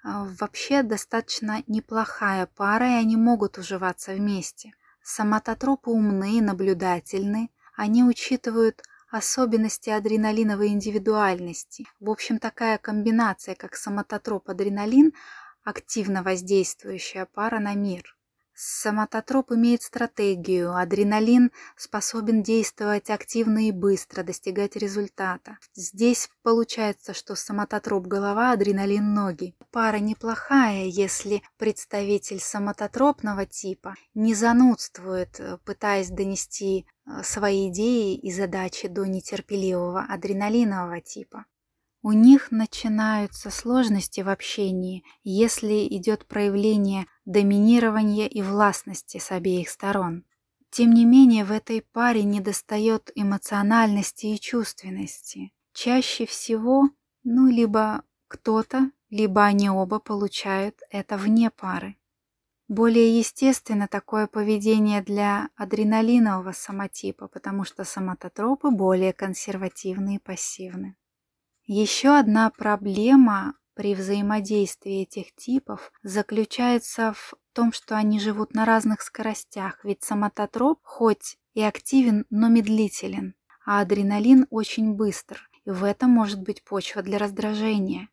а, 0.03 0.27
вообще 0.41 0.83
достаточно 0.83 1.63
неплохая 1.69 2.47
пара, 2.47 2.89
и 2.91 2.95
они 2.95 3.17
могут 3.17 3.59
уживаться 3.59 4.13
вместе. 4.13 4.73
Соматотропы 5.05 5.93
умны, 5.93 6.43
наблюдательны, 6.43 7.51
они 7.77 8.03
учитывают 8.03 8.83
особенности 9.11 9.91
адреналиновой 9.91 10.69
индивидуальности. 10.69 11.87
В 12.01 12.11
общем, 12.11 12.39
такая 12.39 12.79
комбинация, 12.79 13.55
как 13.55 13.75
соматотроп-адреналин, 13.77 15.13
активно 15.65 16.23
воздействующая 16.23 17.27
пара 17.27 17.59
на 17.59 17.75
мир. 17.75 18.18
Соматотроп 18.61 19.53
имеет 19.53 19.83
стратегию, 19.83 20.75
адреналин 20.75 21.53
способен 21.77 22.43
действовать 22.43 23.09
активно 23.09 23.69
и 23.69 23.71
быстро, 23.71 24.25
достигать 24.25 24.75
результата. 24.75 25.59
Здесь 25.75 26.29
получается, 26.43 27.15
что 27.15 27.37
соматотроп 27.37 28.09
голова, 28.09 28.51
адреналин 28.51 29.15
ноги. 29.15 29.55
Пара 29.71 29.99
неплохая, 29.99 30.87
если 30.87 31.45
представитель 31.57 32.41
соматотропного 32.41 33.47
типа 33.47 33.95
не 34.15 34.35
занудствует, 34.35 35.41
пытаясь 35.65 36.11
донести 36.11 36.85
э, 37.07 37.23
свои 37.23 37.69
идеи 37.69 38.17
и 38.17 38.33
задачи 38.33 38.89
до 38.89 39.05
нетерпеливого 39.05 40.05
адреналинового 40.09 41.01
типа. 41.01 41.45
У 42.03 42.13
них 42.13 42.53
начинаются 42.53 43.51
сложности 43.51 44.21
в 44.21 44.29
общении, 44.29 45.05
если 45.25 45.87
идет 45.89 46.27
проявление 46.27 47.07
доминирования 47.25 48.29
и 48.29 48.41
властности 48.41 49.19
с 49.19 49.33
обеих 49.33 49.69
сторон. 49.69 50.25
Тем 50.71 50.93
не 50.93 51.05
менее, 51.05 51.45
в 51.45 51.51
этой 51.51 51.83
паре 51.83 52.23
недостает 52.23 53.11
эмоциональности 53.17 54.27
и 54.27 54.39
чувственности. 54.39 55.53
Чаще 55.73 56.25
всего, 56.25 56.91
ну, 57.25 57.49
либо 57.49 58.05
кто-то, 58.29 58.91
либо 59.11 59.45
они 59.45 59.69
оба 59.69 59.99
получают 59.99 60.81
это 60.91 61.17
вне 61.17 61.51
пары. 61.51 61.97
Более 62.69 63.19
естественно 63.19 63.89
такое 63.89 64.27
поведение 64.27 65.03
для 65.03 65.49
адреналинового 65.57 66.53
самотипа, 66.53 67.27
потому 67.27 67.65
что 67.65 67.85
соматотропы 67.85 68.71
более 68.71 69.15
консервативны 69.15 70.17
и 70.17 70.19
пассивны. 70.19 70.95
Еще 71.71 72.19
одна 72.19 72.49
проблема 72.49 73.53
при 73.75 73.95
взаимодействии 73.95 75.03
этих 75.03 75.35
типов 75.35 75.93
заключается 76.03 77.13
в 77.13 77.35
том, 77.53 77.75
что 77.75 77.95
они 77.95 78.19
живут 78.21 78.55
на 78.55 78.65
разных 78.65 79.03
скоростях, 79.03 79.79
ведь 79.85 80.03
самототроп 80.03 80.81
хоть 80.83 81.37
и 81.53 81.61
активен, 81.61 82.25
но 82.31 82.49
медлителен, 82.49 83.35
а 83.67 83.81
адреналин 83.83 84.47
очень 84.49 84.95
быстр, 84.95 85.47
и 85.67 85.71
в 85.71 85.85
этом 85.85 86.09
может 86.09 86.41
быть 86.41 86.65
почва 86.65 87.03
для 87.03 87.19
раздражения. 87.19 88.09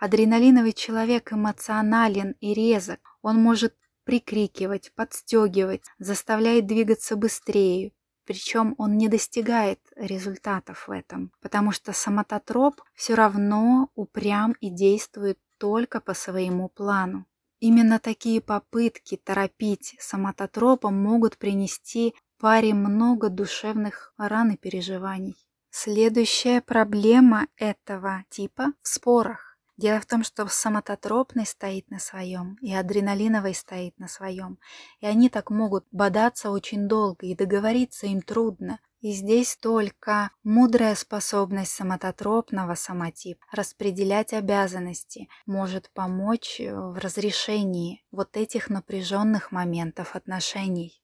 Адреналиновый 0.00 0.72
человек 0.72 1.32
эмоционален 1.32 2.34
и 2.40 2.52
резок, 2.52 2.98
он 3.22 3.36
может 3.36 3.76
прикрикивать, 4.02 4.90
подстегивать, 4.96 5.84
заставляет 6.00 6.66
двигаться 6.66 7.14
быстрее, 7.14 7.92
причем 8.28 8.74
он 8.76 8.98
не 8.98 9.08
достигает 9.08 9.80
результатов 9.96 10.86
в 10.86 10.90
этом, 10.90 11.32
потому 11.40 11.72
что 11.72 11.94
самототроп 11.94 12.82
все 12.92 13.14
равно 13.14 13.88
упрям 13.94 14.54
и 14.60 14.68
действует 14.68 15.38
только 15.56 15.98
по 15.98 16.12
своему 16.12 16.68
плану. 16.68 17.24
Именно 17.58 17.98
такие 17.98 18.42
попытки 18.42 19.16
торопить 19.16 19.96
самототропом 19.98 20.94
могут 20.94 21.38
принести 21.38 22.14
паре 22.38 22.74
много 22.74 23.30
душевных 23.30 24.12
ран 24.18 24.50
и 24.50 24.56
переживаний. 24.58 25.36
Следующая 25.70 26.60
проблема 26.60 27.46
этого 27.56 28.24
типа 28.28 28.74
в 28.82 28.88
спорах. 28.88 29.47
Дело 29.78 30.00
в 30.00 30.06
том, 30.06 30.24
что 30.24 30.44
самототропный 30.48 31.46
стоит 31.46 31.88
на 31.88 32.00
своем, 32.00 32.56
и 32.60 32.74
адреналиновый 32.74 33.54
стоит 33.54 33.96
на 34.00 34.08
своем. 34.08 34.58
И 34.98 35.06
они 35.06 35.28
так 35.28 35.50
могут 35.50 35.86
бодаться 35.92 36.50
очень 36.50 36.88
долго, 36.88 37.26
и 37.26 37.36
договориться 37.36 38.08
им 38.08 38.20
трудно. 38.20 38.80
И 39.00 39.12
здесь 39.12 39.56
только 39.56 40.32
мудрая 40.42 40.96
способность 40.96 41.70
самототропного 41.70 42.74
самотип 42.74 43.38
распределять 43.52 44.32
обязанности 44.32 45.28
может 45.46 45.90
помочь 45.92 46.58
в 46.58 46.98
разрешении 46.98 48.04
вот 48.10 48.36
этих 48.36 48.70
напряженных 48.70 49.52
моментов 49.52 50.16
отношений. 50.16 51.00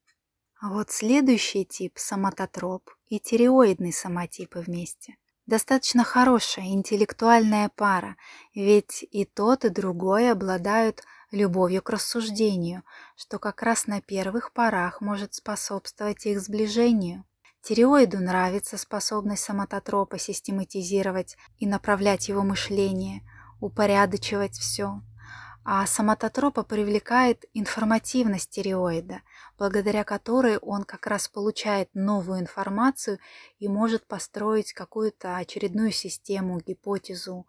А 0.61 0.71
вот 0.71 0.91
следующий 0.91 1.65
тип– 1.65 1.93
самототроп 1.97 2.91
и 3.07 3.21
тиреоидный 3.21 3.93
самотипы 3.93 4.59
вместе– 4.59 5.17
Достаточно 5.47 6.05
хорошая 6.05 6.67
интеллектуальная 6.67 7.71
пара, 7.75 8.17
ведь 8.55 9.05
и 9.11 9.27
тот, 9.27 9.65
и 9.65 9.69
другой 9.69 10.31
обладают 10.31 11.03
любовью 11.31 11.83
к 11.83 11.91
рассуждению, 11.91 12.83
что 13.15 13.39
как 13.39 13.63
раз 13.63 13.87
на 13.87 14.01
первых 14.01 14.53
порах 14.53 15.03
может 15.03 15.35
способствовать 15.35 16.25
их 16.25 16.41
сближению. 16.41 17.25
Тиреоиду 17.63 18.21
нравится 18.21 18.79
способность 18.79 19.45
самототропа 19.45 20.19
систематизировать 20.19 21.37
и 21.59 21.67
направлять 21.67 22.29
его 22.29 22.43
мышление, 22.43 23.23
упорядочивать 23.61 24.57
все– 24.57 25.01
а 25.65 25.87
соматотропа 25.87 26.63
привлекает 26.63 27.47
информативность 27.55 28.45
стереоида, 28.45 29.23
благодаря 29.59 30.05
которой 30.05 30.59
он 30.59 30.85
как 30.85 31.07
раз 31.07 31.27
получает 31.29 31.89
новую 31.95 32.41
информацию 32.41 33.19
и 33.59 33.69
может 33.69 34.07
построить 34.07 34.75
какую-то 34.75 35.37
очередную 35.37 35.91
систему, 35.91 36.61
гипотезу. 36.61 37.47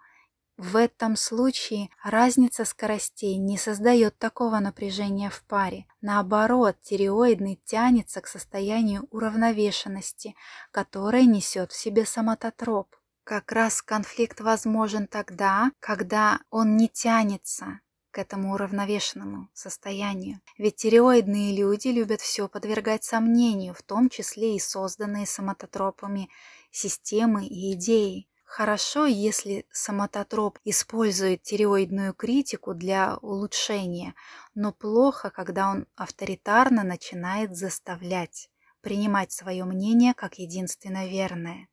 В 0.58 0.78
этом 0.78 1.18
случае 1.18 1.90
разница 2.02 2.64
скоростей 2.64 3.36
не 3.36 3.58
создает 3.58 4.18
такого 4.18 4.60
напряжения 4.60 5.30
в 5.30 5.44
паре. 5.44 5.86
Наоборот, 6.00 6.78
тиреоидный 6.82 7.60
тянется 7.66 8.22
к 8.22 8.28
состоянию 8.28 9.06
уравновешенности, 9.12 10.34
которое 10.72 11.26
несет 11.26 11.74
в 11.74 11.78
себе 11.78 12.06
соматотроп. 12.06 12.96
Как 13.26 13.52
раз 13.52 13.82
конфликт 13.82 14.40
возможен 14.40 15.08
тогда, 15.08 15.72
когда 15.82 16.40
он 16.52 16.78
не 16.78 16.88
тянется, 16.88 17.82
к 18.16 18.18
этому 18.18 18.54
уравновешенному 18.54 19.50
состоянию. 19.54 20.40
Ведь 20.58 20.78
тиреоидные 20.78 21.54
люди 21.54 21.90
любят 21.90 22.22
все 22.22 22.48
подвергать 22.48 23.04
сомнению, 23.04 23.74
в 23.74 23.84
том 23.84 24.08
числе 24.08 24.56
и 24.56 24.60
созданные 24.60 25.26
самототропами 25.26 26.30
системы 26.72 27.46
и 27.46 27.74
идеи. 27.74 28.30
Хорошо, 28.46 29.06
если 29.06 29.66
самототроп 29.70 30.60
использует 30.64 31.44
тиреоидную 31.44 32.14
критику 32.14 32.74
для 32.74 33.18
улучшения, 33.18 34.16
но 34.54 34.72
плохо, 34.72 35.30
когда 35.30 35.70
он 35.70 35.86
авторитарно 35.98 36.84
начинает 36.86 37.54
заставлять 37.54 38.50
принимать 38.80 39.34
свое 39.34 39.66
мнение 39.66 40.14
как 40.14 40.40
единственно 40.40 41.06
верное. 41.06 41.68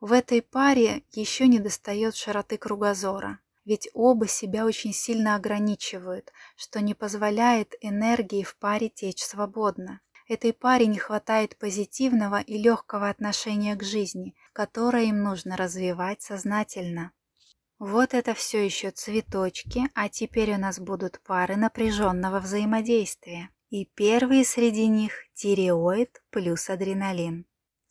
В 0.00 0.10
этой 0.10 0.42
паре 0.42 1.04
еще 1.12 1.46
не 1.46 1.60
достает 1.60 2.16
широты 2.16 2.58
кругозора 2.58 3.38
ведь 3.64 3.88
оба 3.94 4.26
себя 4.28 4.66
очень 4.66 4.92
сильно 4.92 5.34
ограничивают, 5.36 6.32
что 6.56 6.80
не 6.80 6.94
позволяет 6.94 7.74
энергии 7.80 8.42
в 8.42 8.56
паре 8.56 8.88
течь 8.88 9.22
свободно. 9.22 10.00
Этой 10.26 10.52
паре 10.52 10.86
не 10.86 10.98
хватает 10.98 11.58
позитивного 11.58 12.40
и 12.40 12.56
легкого 12.56 13.08
отношения 13.08 13.76
к 13.76 13.82
жизни, 13.82 14.34
которое 14.52 15.04
им 15.04 15.22
нужно 15.22 15.56
развивать 15.56 16.22
сознательно. 16.22 17.12
Вот 17.78 18.14
это 18.14 18.32
все 18.34 18.64
еще 18.64 18.90
цветочки, 18.90 19.82
а 19.94 20.08
теперь 20.08 20.54
у 20.54 20.58
нас 20.58 20.78
будут 20.78 21.20
пары 21.20 21.56
напряженного 21.56 22.40
взаимодействия. 22.40 23.50
И 23.68 23.84
первые 23.84 24.44
среди 24.44 24.86
них– 24.86 25.12
тиреоид 25.34 26.22
плюс 26.30 26.70
адреналин. 26.70 27.44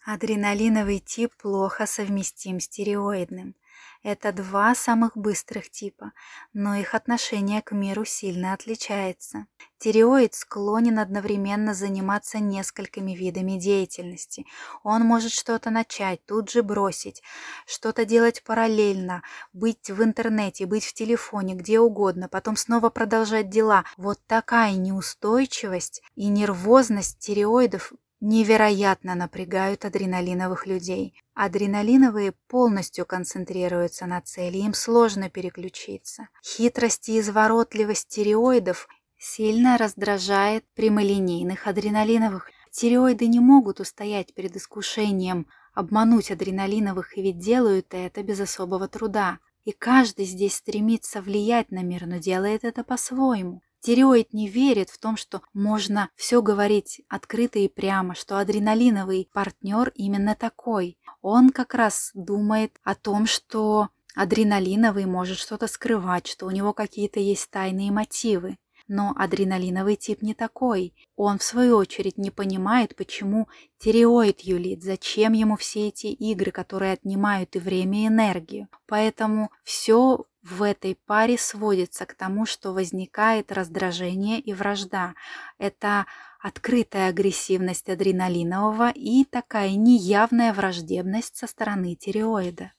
Адреналиновый 0.06 1.00
тип 1.00 1.36
плохо 1.38 1.86
совместим 1.86 2.60
с 2.60 2.68
тиреоидным. 2.70 3.56
Это 4.04 4.34
два 4.34 4.76
самых 4.76 5.16
быстрых 5.16 5.72
типа, 5.72 6.12
но 6.52 6.76
их 6.76 6.94
отношение 6.94 7.62
к 7.62 7.72
миру 7.72 8.04
сильно 8.04 8.52
отличается. 8.52 9.48
Тиреоид 9.78 10.34
склонен 10.34 11.00
одновременно 11.00 11.74
заниматься 11.74 12.40
несколькими 12.40 13.14
видами 13.14 13.58
деятельности. 13.58 14.46
Он 14.84 15.04
может 15.04 15.32
что-то 15.32 15.70
начать, 15.70 16.26
тут 16.26 16.50
же 16.50 16.64
бросить, 16.64 17.24
что-то 17.66 18.04
делать 18.04 18.44
параллельно, 18.44 19.24
быть 19.54 19.90
в 19.90 20.04
интернете, 20.04 20.66
быть 20.66 20.86
в 20.86 20.94
телефоне, 20.94 21.56
где 21.56 21.80
угодно, 21.80 22.28
потом 22.28 22.58
снова 22.58 22.90
продолжать 22.90 23.50
дела. 23.50 23.86
Вот 23.96 24.20
такая 24.28 24.74
неустойчивость 24.74 26.02
и 26.16 26.28
нервозность 26.28 27.20
тиреоидов 27.20 27.94
невероятно 28.24 29.16
напрягают 29.16 29.84
адреналиновых 29.84 30.66
людей. 30.66 31.14
Адреналиновые 31.34 32.32
полностью 32.48 33.06
концентрируются 33.06 34.06
на 34.06 34.22
цели, 34.22 34.60
им 34.60 34.74
сложно 34.74 35.30
переключиться. 35.30 36.30
Хитрость 36.42 37.10
и 37.10 37.20
изворотливость 37.20 38.04
стереоидов 38.04 38.88
сильно 39.18 39.78
раздражает 39.78 40.64
прямолинейных 40.74 41.68
адреналиновых. 41.68 42.50
Стереоиды 42.72 43.28
не 43.28 43.42
могут 43.42 43.82
устоять 43.82 44.34
перед 44.34 44.56
искушением 44.56 45.46
обмануть 45.74 46.32
адреналиновых, 46.32 47.18
и 47.18 47.22
ведь 47.22 47.40
делают 47.40 47.88
это 47.92 48.24
без 48.24 48.40
особого 48.40 48.88
труда. 48.88 49.40
И 49.66 49.74
каждый 49.74 50.26
здесь 50.26 50.56
стремится 50.56 51.22
влиять 51.22 51.72
на 51.72 51.84
мир, 51.84 52.06
но 52.06 52.20
делает 52.20 52.64
это 52.64 52.86
по-своему. 52.86 53.62
Тиреоид 53.84 54.32
не 54.32 54.48
верит 54.48 54.90
в 54.90 54.98
том, 54.98 55.18
что 55.18 55.42
можно 55.54 56.10
все 56.16 56.42
говорить 56.42 57.02
открыто 57.10 57.60
и 57.60 57.68
прямо, 57.68 58.16
что 58.16 58.38
адреналиновый 58.40 59.30
партнер 59.34 59.92
именно 59.96 60.36
такой. 60.36 60.98
Он 61.22 61.50
как 61.50 61.74
раз 61.74 62.12
думает 62.14 62.80
о 62.84 62.96
том, 62.96 63.26
что 63.26 63.90
адреналиновый 64.16 65.06
может 65.06 65.38
что-то 65.38 65.68
скрывать, 65.68 66.28
что 66.28 66.46
у 66.46 66.52
него 66.52 66.72
какие-то 66.72 67.20
есть 67.20 67.50
тайные 67.52 67.92
мотивы. 67.92 68.58
Но 68.88 69.14
адреналиновый 69.18 69.98
тип 69.98 70.22
не 70.22 70.34
такой. 70.34 70.94
Он, 71.18 71.38
в 71.38 71.44
свою 71.44 71.76
очередь, 71.76 72.18
не 72.18 72.32
понимает, 72.32 72.96
почему 72.96 73.50
тиреоид 73.80 74.42
юлит, 74.42 74.82
зачем 74.82 75.34
ему 75.34 75.58
все 75.58 75.90
эти 75.90 76.08
игры, 76.08 76.52
которые 76.52 76.94
отнимают 76.94 77.56
и 77.58 77.60
время, 77.60 78.04
и 78.04 78.08
энергию. 78.08 78.70
Поэтому 78.88 79.52
все 79.64 80.26
в 80.44 80.62
этой 80.62 80.96
паре 80.96 81.38
сводится 81.38 82.06
к 82.06 82.14
тому, 82.16 82.46
что 82.46 82.74
возникает 82.74 83.52
раздражение 83.52 84.40
и 84.40 84.54
вражда. 84.54 85.16
Это 85.58 86.06
открытая 86.42 87.10
агрессивность 87.10 87.90
адреналинового 87.90 88.92
и 88.94 89.24
такая 89.24 89.72
неявная 89.76 90.54
враждебность 90.54 91.38
со 91.38 91.48
стороны 91.48 91.96
тиреоида. 91.96 92.74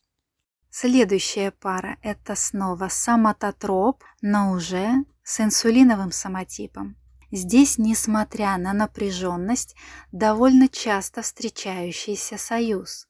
Следующая 0.68 1.53
пара– 1.53 1.96
это 2.03 2.35
снова 2.35 2.88
соматотроп, 2.88 4.05
но 4.20 4.53
уже 4.53 5.05
с 5.22 5.40
инсулиновым 5.40 6.12
самотипом. 6.12 6.96
Здесь, 7.31 7.79
несмотря 7.79 8.57
на 8.59 8.72
напряженность, 8.72 9.74
довольно 10.12 10.68
часто 10.68 11.22
встречающийся 11.22 12.37
союз. 12.37 13.09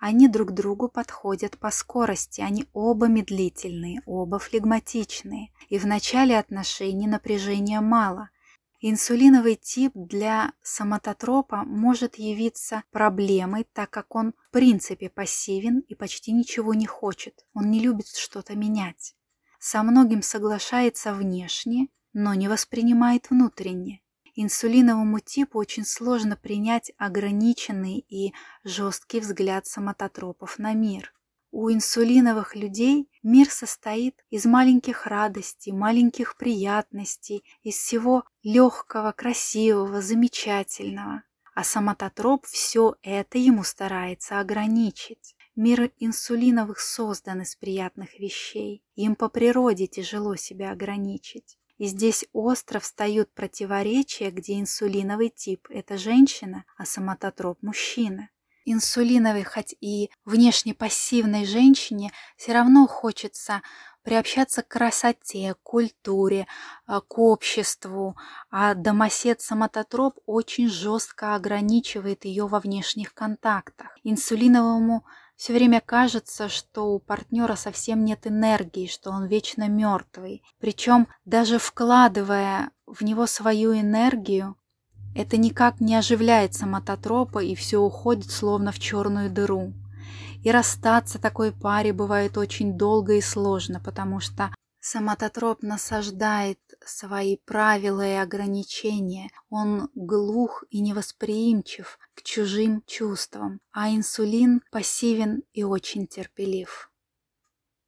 Они 0.00 0.28
друг 0.28 0.52
другу 0.52 0.88
подходят 0.88 1.58
по 1.58 1.70
скорости, 1.70 2.40
они 2.40 2.64
оба 2.72 3.06
медлительные, 3.06 4.00
оба 4.06 4.38
флегматичные. 4.38 5.52
И 5.68 5.78
в 5.78 5.86
начале 5.86 6.38
отношений 6.38 7.06
напряжения 7.06 7.82
мало. 7.82 8.30
Инсулиновый 8.80 9.56
тип 9.56 9.92
для 9.94 10.54
соматотропа 10.62 11.64
может 11.66 12.14
явиться 12.14 12.82
проблемой, 12.90 13.66
так 13.74 13.90
как 13.90 14.16
он 14.16 14.32
в 14.48 14.52
принципе 14.52 15.10
пассивен 15.10 15.80
и 15.80 15.94
почти 15.94 16.32
ничего 16.32 16.72
не 16.72 16.86
хочет. 16.86 17.44
Он 17.52 17.70
не 17.70 17.78
любит 17.78 18.08
что-то 18.08 18.56
менять. 18.56 19.14
Со 19.58 19.82
многим 19.82 20.22
соглашается 20.22 21.12
внешне, 21.12 21.88
но 22.14 22.32
не 22.32 22.48
воспринимает 22.48 23.28
внутренне. 23.28 24.00
Инсулиновому 24.42 25.20
типу 25.20 25.58
очень 25.58 25.84
сложно 25.84 26.34
принять 26.34 26.92
ограниченный 26.96 27.98
и 28.08 28.32
жесткий 28.64 29.20
взгляд 29.20 29.66
самототропов 29.66 30.58
на 30.58 30.72
мир. 30.72 31.12
У 31.50 31.70
инсулиновых 31.70 32.56
людей 32.56 33.10
мир 33.22 33.50
состоит 33.50 34.24
из 34.30 34.46
маленьких 34.46 35.06
радостей, 35.06 35.72
маленьких 35.72 36.38
приятностей, 36.38 37.44
из 37.62 37.74
всего 37.74 38.24
легкого, 38.42 39.12
красивого, 39.12 40.00
замечательного. 40.00 41.22
А 41.54 41.62
самототроп 41.62 42.46
все 42.46 42.96
это 43.02 43.36
ему 43.36 43.62
старается 43.62 44.40
ограничить. 44.40 45.36
Мир 45.54 45.92
инсулиновых 45.98 46.80
создан 46.80 47.42
из 47.42 47.56
приятных 47.56 48.18
вещей. 48.18 48.82
Им 48.94 49.16
по 49.16 49.28
природе 49.28 49.86
тяжело 49.86 50.34
себя 50.36 50.70
ограничить. 50.70 51.58
И 51.80 51.86
здесь 51.86 52.26
остро 52.34 52.78
встают 52.78 53.32
противоречия, 53.32 54.30
где 54.30 54.60
инсулиновый 54.60 55.30
тип– 55.30 55.66
это 55.70 55.96
женщина, 55.96 56.66
а 56.76 56.84
соматотроп– 56.84 57.56
мужчина. 57.62 58.28
Инсулиновой, 58.66 59.44
хоть 59.44 59.74
и 59.80 60.10
внешне 60.26 60.74
пассивной 60.74 61.46
женщине, 61.46 62.12
все 62.36 62.52
равно 62.52 62.86
хочется 62.86 63.62
приобщаться 64.02 64.62
к 64.62 64.68
красоте, 64.68 65.54
культуре, 65.62 66.46
а, 66.84 67.00
к 67.00 67.18
обществу, 67.18 68.14
а 68.50 68.74
домосед-соматотроп 68.74 70.18
очень 70.26 70.68
жестко 70.68 71.34
ограничивает 71.34 72.26
ее 72.26 72.46
во 72.46 72.60
внешних 72.60 73.14
контактах. 73.14 73.96
Инсулиновому 74.04 75.06
все 75.40 75.54
время 75.54 75.80
кажется, 75.80 76.50
что 76.50 76.92
у 76.92 76.98
партнера 76.98 77.54
совсем 77.54 78.04
нет 78.04 78.26
энергии, 78.26 78.86
что 78.86 79.10
он 79.10 79.24
вечно 79.24 79.70
мертвый. 79.70 80.42
Причем 80.58 81.08
даже 81.24 81.58
вкладывая 81.58 82.72
в 82.86 83.00
него 83.00 83.24
свою 83.24 83.72
энергию, 83.72 84.56
это 85.16 85.38
никак 85.38 85.80
не 85.80 85.94
оживляет 85.94 86.52
самототропа 86.52 87.42
и 87.42 87.54
все 87.54 87.78
уходит 87.78 88.30
словно 88.30 88.70
в 88.70 88.78
черную 88.78 89.30
дыру. 89.30 89.72
И 90.44 90.50
расстаться 90.50 91.18
такой 91.18 91.52
паре 91.52 91.94
бывает 91.94 92.36
очень 92.36 92.76
долго 92.76 93.14
и 93.14 93.22
сложно, 93.22 93.80
потому 93.80 94.20
что 94.20 94.50
Самототроп 94.82 95.62
насаждает 95.62 96.58
свои 96.86 97.36
правила 97.36 98.06
и 98.06 98.14
ограничения, 98.14 99.30
он 99.48 99.90
глух 99.94 100.64
и 100.70 100.80
невосприимчив 100.80 101.98
к 102.14 102.22
чужим 102.22 102.82
чувствам, 102.86 103.60
а 103.72 103.90
инсулин 103.90 104.62
пассивен 104.70 105.42
и 105.52 105.62
очень 105.62 106.06
терпелив. 106.06 106.90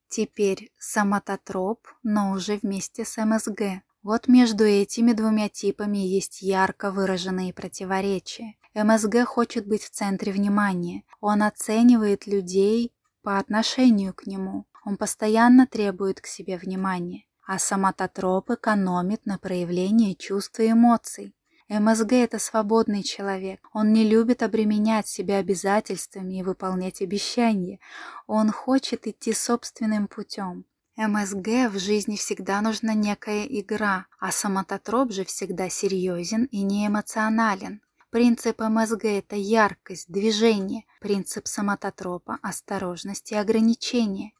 Теперь 0.09 0.71
самототроп, 0.79 1.89
но 2.03 2.33
уже 2.33 2.59
вместе 2.63 3.05
с 3.05 3.17
МСГ. 3.17 3.83
Вот 4.03 4.29
между 4.29 4.65
этими 4.65 5.13
двумя 5.13 5.49
типами 5.49 5.99
есть 5.99 6.43
ярко 6.43 6.91
выраженные 6.91 7.55
противоречия. 7.55 8.57
МСГ 8.75 9.25
хочет 9.25 9.67
быть 9.67 9.85
в 9.85 9.91
центре 9.91 10.33
внимания. 10.33 11.05
Он 11.21 11.43
оценивает 11.43 12.27
людей 12.27 12.93
по 13.23 13.39
отношению 13.39 14.13
к 14.13 14.27
нему. 14.27 14.67
Он 14.85 14.97
постоянно 14.97 15.67
требует 15.67 16.21
к 16.21 16.27
себе 16.27 16.59
внимания, 16.59 17.25
а 17.47 17.59
соматотроп 17.59 18.51
экономит 18.51 19.27
на 19.27 19.39
проявлении 19.39 20.15
чувств 20.15 20.61
и 20.61 20.71
эмоций. 20.71 21.35
МСГ– 21.69 22.13
это 22.13 22.39
свободный 22.39 23.03
человек. 23.03 23.67
Он 23.73 23.93
не 23.93 24.05
любит 24.05 24.43
обременять 24.43 25.07
себя 25.09 25.39
обязательствами 25.39 26.39
и 26.39 26.43
выполнять 26.43 27.01
обещания. 27.01 27.79
Он 28.27 28.51
хочет 28.51 29.07
идти 29.07 29.33
собственным 29.33 30.07
путем. 30.07 30.67
МСГ 30.97 31.71
в 31.71 31.79
жизни 31.79 32.17
всегда 32.17 32.61
нужна 32.61 32.93
некая 32.93 33.47
игра, 33.47 34.07
а 34.21 34.31
соматотроп 34.31 35.13
же 35.13 35.25
всегда 35.25 35.71
серьезен 35.71 36.45
и 36.45 36.63
неэмоционален. 36.63 37.81
Принцип 38.11 38.61
МСГ– 38.61 39.05
это 39.07 39.37
яркость, 39.37 40.13
движение. 40.13 40.85
Принцип 41.01 41.49
соматотропа– 41.49 42.39
осторожность 42.43 43.33
и 43.33 43.37
ограничение. 43.37 44.33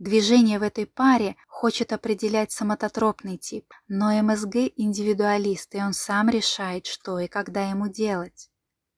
Движение 0.00 0.58
в 0.58 0.62
этой 0.62 0.86
паре 0.86 1.36
хочет 1.46 1.92
определять 1.92 2.50
самототропный 2.52 3.36
тип, 3.36 3.66
но 3.86 4.10
МСГ 4.22 4.72
индивидуалист, 4.74 5.74
и 5.74 5.78
он 5.82 5.92
сам 5.92 6.30
решает, 6.30 6.86
что 6.86 7.18
и 7.18 7.28
когда 7.28 7.68
ему 7.68 7.86
делать. 7.86 8.48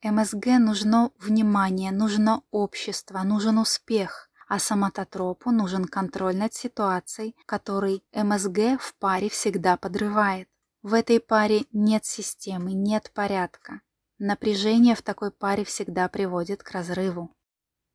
МСГ 0.05 0.61
нужно 0.61 1.11
внимание, 1.19 1.91
нужно 1.91 2.45
общество, 2.53 3.21
нужен 3.25 3.59
успех, 3.59 4.31
а 4.47 4.61
самототропу 4.61 5.51
нужен 5.51 5.87
контроль 5.87 6.37
над 6.37 6.55
ситуацией, 6.55 7.35
который 7.47 8.05
МСГ 8.12 8.81
в 8.81 8.95
паре 9.01 9.29
всегда 9.29 9.77
подрывает. 9.77 10.49
В 10.83 10.95
этой 10.95 11.19
паре 11.19 11.65
нет 11.73 12.05
системы, 12.05 12.75
нет 12.75 13.11
порядка. 13.12 13.81
Напряжение 14.21 14.95
в 14.95 15.03
такой 15.03 15.33
паре 15.33 15.65
всегда 15.65 16.07
приводит 16.07 16.62
к 16.62 16.71
разрыву. 16.71 17.35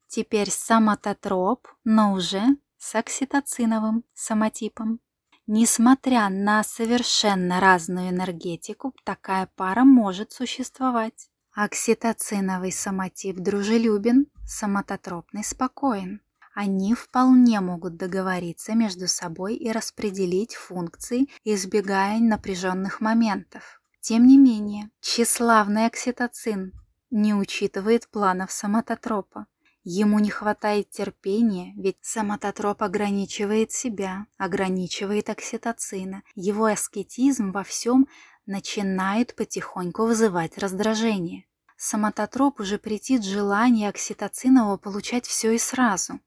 Теперь 0.08 0.52
самототроп, 0.52 1.70
но 1.86 2.12
уже 2.12 2.58
с 2.78 2.96
окситоциновым 2.96 4.04
самотипом. 4.13 5.00
Несмотря 5.46 6.30
на 6.30 6.63
совершенно 6.63 7.60
разную 7.60 8.10
энергетику, 8.10 8.94
такая 9.04 9.50
пара 9.56 9.84
может 9.84 10.32
существовать. 10.32 11.30
Окситоциновый 11.54 12.72
самотип 12.72 13.38
дружелюбен, 13.38 14.28
самототропный 14.46 15.44
спокоен. 15.44 16.22
Они 16.54 16.94
вполне 16.96 17.62
могут 17.62 17.98
договориться 17.98 18.74
между 18.74 19.08
собой 19.08 19.56
и 19.56 19.72
распределить 19.72 20.56
функции, 20.56 21.28
избегая 21.44 22.20
напряженных 22.20 23.00
моментов. 23.00 23.82
Тем 24.02 24.26
не 24.26 24.38
менее, 24.38 24.90
тщеславный 25.00 25.86
окситоцин 25.86 26.74
не 27.10 27.34
учитывает 27.34 28.10
планов 28.10 28.52
самототропа. 28.52 29.48
Ему 29.89 30.19
не 30.19 30.30
хватает 30.30 30.89
терпения, 30.89 31.71
ведь 31.78 31.95
самототроп 32.02 32.84
ограничивает 32.84 33.71
себя, 33.71 34.26
ограничивает 34.38 35.30
окситоцина. 35.30 36.23
Его 36.36 36.65
аскетизм 36.65 37.54
во 37.54 37.63
всем 37.63 38.06
начинает 38.45 39.34
потихоньку 39.34 40.04
вызывать 40.06 40.58
раздражение. 40.58 41.45
Самототроп 41.78 42.60
уже 42.60 42.80
претит 42.80 43.23
желание 43.23 43.88
окситоцинового 43.88 44.76
получать 44.76 45.26
все 45.26 45.54
и 45.54 45.58
сразу. 45.58 46.19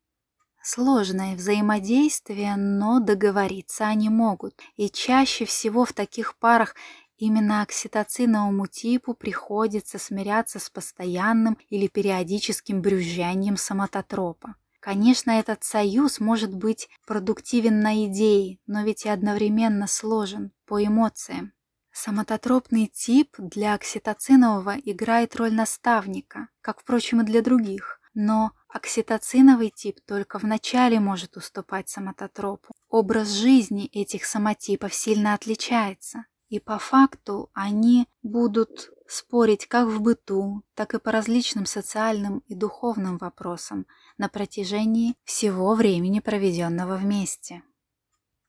Сложное 0.63 1.37
взаимодействие, 1.37 2.57
но 2.57 2.99
договориться 2.99 3.87
они 3.87 4.09
могут. 4.09 4.59
И 4.77 4.89
чаще 4.89 5.45
всего 5.45 5.85
в 5.85 5.93
таких 5.93 6.35
парах 6.39 6.75
Именно 7.21 7.61
окситоциновому 7.61 8.67
типу 8.67 9.13
приходится 9.13 9.99
смиряться 9.99 10.59
с 10.59 10.71
постоянным 10.71 11.59
или 11.69 11.87
периодическим 11.87 12.81
брюзжанием 12.81 13.59
самототропа. 13.59 14.55
Конечно, 14.81 15.33
этот 15.33 15.63
союз 15.63 16.19
может 16.19 16.55
быть 16.55 16.89
продуктивен 17.07 17.81
на 17.81 18.07
идее, 18.07 18.59
но 18.67 18.85
ведь 18.85 19.05
и 19.05 19.11
одновременно 19.11 19.87
сложен 19.87 20.53
по 20.65 20.83
эмоциям. 20.83 21.53
Самототропный 21.93 22.87
тип 22.87 23.35
для 23.37 23.75
окситоцинового 23.75 24.77
играет 24.83 25.37
роль 25.37 25.53
наставника, 25.53 26.49
как, 26.63 26.81
впрочем, 26.81 27.21
и 27.21 27.25
для 27.25 27.43
других, 27.43 28.01
но 28.15 28.53
окситоциновый 28.67 29.69
тип 29.69 30.01
только 30.07 30.39
вначале 30.39 31.01
может 31.01 31.37
уступать 31.37 31.91
самототропу. 31.91 32.73
Образ 32.89 33.29
жизни 33.29 33.89
этих 33.93 34.25
самотипов 34.25 34.95
сильно 34.95 35.35
отличается. 35.35 36.25
И 36.51 36.59
по 36.59 36.79
факту 36.79 37.49
они 37.55 38.07
будут 38.23 38.91
спорить 39.07 39.67
как 39.67 39.89
в 39.89 40.01
быту, 40.01 40.63
так 40.75 40.95
и 40.95 40.99
по 40.99 41.13
различным 41.13 41.65
социальным 41.65 42.43
и 42.49 42.55
духовным 42.55 43.19
вопросам 43.19 43.87
на 44.19 44.29
протяжении 44.29 45.15
всего 45.25 45.75
времени, 45.75 46.19
проведенного 46.21 46.97
вместе. 46.97 47.63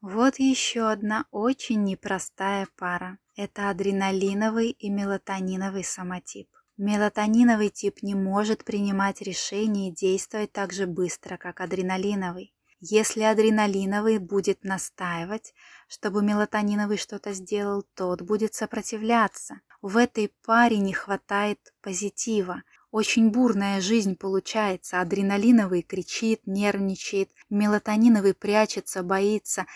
Вот 0.02 0.40
еще 0.40 0.90
одна 0.90 1.26
очень 1.30 1.84
непростая 1.84 2.68
пара. 2.76 3.20
Это 3.36 3.70
адреналиновый 3.70 4.72
и 4.72 4.90
мелатониновый 4.90 5.84
самотип. 5.84 6.50
Мелатониновый 6.78 7.70
тип 7.70 8.02
не 8.02 8.16
может 8.16 8.64
принимать 8.64 9.22
решения 9.22 9.90
и 9.90 9.96
действовать 9.96 10.52
так 10.52 10.74
же 10.74 10.88
быстро, 10.88 11.38
как 11.38 11.62
адреналиновый. 11.62 12.56
Если 12.84 13.22
адреналиновый 13.22 14.18
будет 14.18 14.64
настаивать, 14.64 15.54
чтобы 15.88 16.24
мелатониновый 16.24 16.98
что-то 16.98 17.32
сделал, 17.32 17.86
тот 17.94 18.24
будет 18.24 18.56
сопротивляться. 18.56 19.62
В 19.84 19.98
этой 19.98 20.34
паре 20.44 20.80
не 20.80 20.92
хватает 20.92 21.60
позитива. 21.82 22.64
Очень 22.90 23.30
бурная 23.30 23.82
жизнь 23.82 24.16
получается. 24.16 25.00
Адреналиновый 25.00 25.84
кричит, 25.84 26.42
нервничает, 26.48 27.30
мелатониновый 27.52 28.34
прячется, 28.34 29.04
боится. 29.04 29.68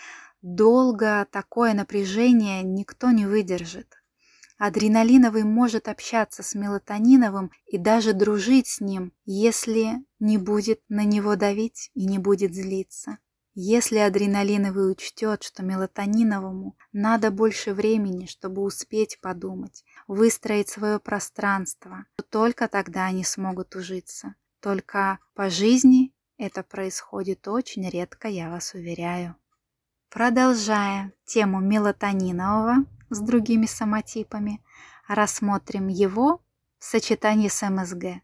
Долго 0.42 1.28
такое 1.30 1.74
напряжение 1.74 2.64
никто 2.64 3.12
не 3.12 3.24
выдержит. 3.24 3.95
Адреналиновый 4.58 5.44
может 5.44 5.86
общаться 5.86 6.42
с 6.42 6.54
мелатониновым 6.54 7.50
и 7.66 7.76
даже 7.76 8.14
дружить 8.14 8.66
с 8.66 8.80
ним, 8.80 9.12
если 9.26 10.04
не 10.18 10.38
будет 10.38 10.80
на 10.88 11.04
него 11.04 11.36
давить 11.36 11.90
и 11.94 12.06
не 12.06 12.18
будет 12.18 12.54
злиться. 12.54 13.18
Если 13.58 13.96
адреналиновый 13.96 14.92
учтет, 14.92 15.42
что 15.42 15.62
мелатониновому 15.62 16.76
надо 16.92 17.30
больше 17.30 17.72
времени, 17.74 18.26
чтобы 18.26 18.62
успеть 18.62 19.18
подумать, 19.20 19.84
выстроить 20.06 20.68
свое 20.68 21.00
пространство, 21.00 22.04
то 22.16 22.22
только 22.22 22.68
тогда 22.68 23.06
они 23.06 23.24
смогут 23.24 23.74
ужиться. 23.74 24.34
Только 24.60 25.18
по 25.34 25.48
жизни 25.48 26.12
это 26.38 26.62
происходит 26.62 27.48
очень 27.48 27.88
редко, 27.88 28.28
я 28.28 28.50
вас 28.50 28.74
уверяю. 28.74 29.36
Продолжая 30.10 31.12
тему 31.24 31.60
мелатонинового, 31.60 32.84
с 33.10 33.20
другими 33.20 33.66
самотипами, 33.66 34.62
рассмотрим 35.08 35.88
его 35.88 36.42
в 36.78 36.84
сочетании 36.84 37.48
с 37.48 37.68
МСГ. 37.68 38.22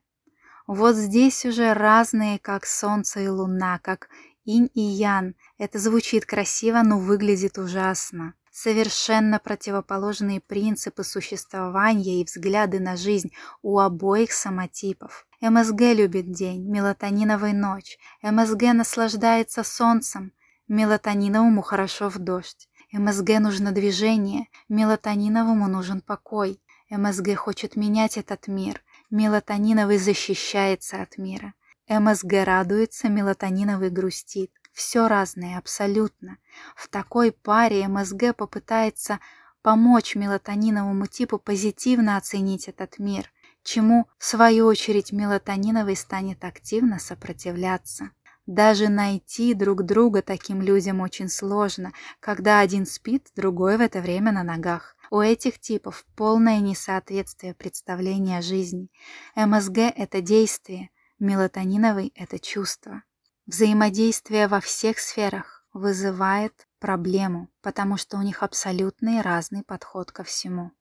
Вот 0.67 0.97
здесь 0.97 1.45
уже 1.45 1.73
разные, 1.73 2.39
как 2.39 2.67
Солнце 2.67 3.21
и 3.21 3.29
Луна, 3.29 3.79
как 3.79 4.09
Инь 4.45 4.71
и 4.75 4.81
Ян. 4.81 5.35
Это 5.59 5.79
звучит 5.79 6.27
красиво, 6.27 6.83
но 6.83 6.99
выглядит 6.99 7.59
ужасно. 7.59 8.35
Совершенно 8.51 9.39
противоположные 9.39 10.41
принципы 10.41 11.05
существования 11.05 12.21
и 12.21 12.25
взгляды 12.25 12.81
на 12.81 12.97
жизнь 12.97 13.33
у 13.63 13.79
обоих 13.79 14.33
самотипов. 14.33 15.27
МСГ 15.41 15.81
любит 15.95 16.31
день, 16.31 16.69
мелатониновый 16.69 17.55
ночь. 17.55 17.99
МСГ 18.23 18.75
наслаждается 18.75 19.65
солнцем, 19.65 20.33
мелатониновому 20.69 21.63
хорошо 21.63 22.11
в 22.11 22.19
дождь. 22.19 22.69
МСГ 22.93 23.41
нужно 23.41 23.73
движение, 23.73 24.49
мелатониновому 24.69 25.67
нужен 25.67 26.03
покой. 26.03 26.61
МСГ 26.91 27.37
хочет 27.37 27.75
менять 27.75 28.19
этот 28.19 28.49
мир. 28.49 28.83
Мелатониновый 29.11 29.97
защищается 29.97 31.01
от 31.01 31.17
мира. 31.17 31.55
МСГ 31.89 32.45
радуется, 32.45 33.09
мелатониновый 33.09 33.89
грустит. 33.89 34.51
Все 34.73 35.09
разное, 35.09 35.57
абсолютно. 35.57 36.37
В 36.77 36.89
такой 36.89 37.33
паре 37.33 37.89
МСГ 37.89 38.37
попытается 38.37 39.21
помочь 39.63 40.15
мелатониновому 40.15 41.07
типу 41.07 41.39
позитивно 41.39 42.19
оценить 42.19 42.69
этот 42.69 42.99
мир, 42.99 43.31
чему, 43.63 44.07
в 44.19 44.25
свою 44.25 44.67
очередь, 44.67 45.13
мелатониновый 45.13 45.97
станет 45.97 46.45
активно 46.45 46.99
сопротивляться. 46.99 48.11
Даже 48.47 48.89
найти 48.89 49.55
друг 49.55 49.85
друга 49.85 50.21
таким 50.21 50.63
людям 50.63 51.01
очень 51.01 51.29
сложно, 51.29 51.93
когда 52.19 52.59
один 52.59 52.87
спит, 52.87 53.29
другой 53.37 53.77
в 53.77 53.81
это 53.81 54.01
время 54.01 54.33
на 54.33 54.43
ногах. 54.43 54.97
У 55.11 55.21
этих 55.21 55.61
типов 55.61 56.05
полное 56.17 56.59
несоответствие 56.59 57.55
представления 57.55 58.39
о 58.39 58.43
жизни. 58.43 58.89
МСГ– 59.37 59.79
это 59.97 60.21
действие, 60.21 60.91
мелатониновый– 61.21 62.13
это 62.17 62.39
чувство. 62.39 63.03
Взаимодействие 63.47 64.49
во 64.49 64.61
всех 64.61 64.99
сферах 64.99 65.65
вызывает 65.73 66.67
проблему, 66.81 67.49
потому 67.61 67.97
что 67.97 68.17
у 68.17 68.23
них 68.23 68.43
абсолютный 68.43 69.21
разный 69.21 69.63
подход 69.63 70.11
ко 70.11 70.25
всему. 70.25 70.73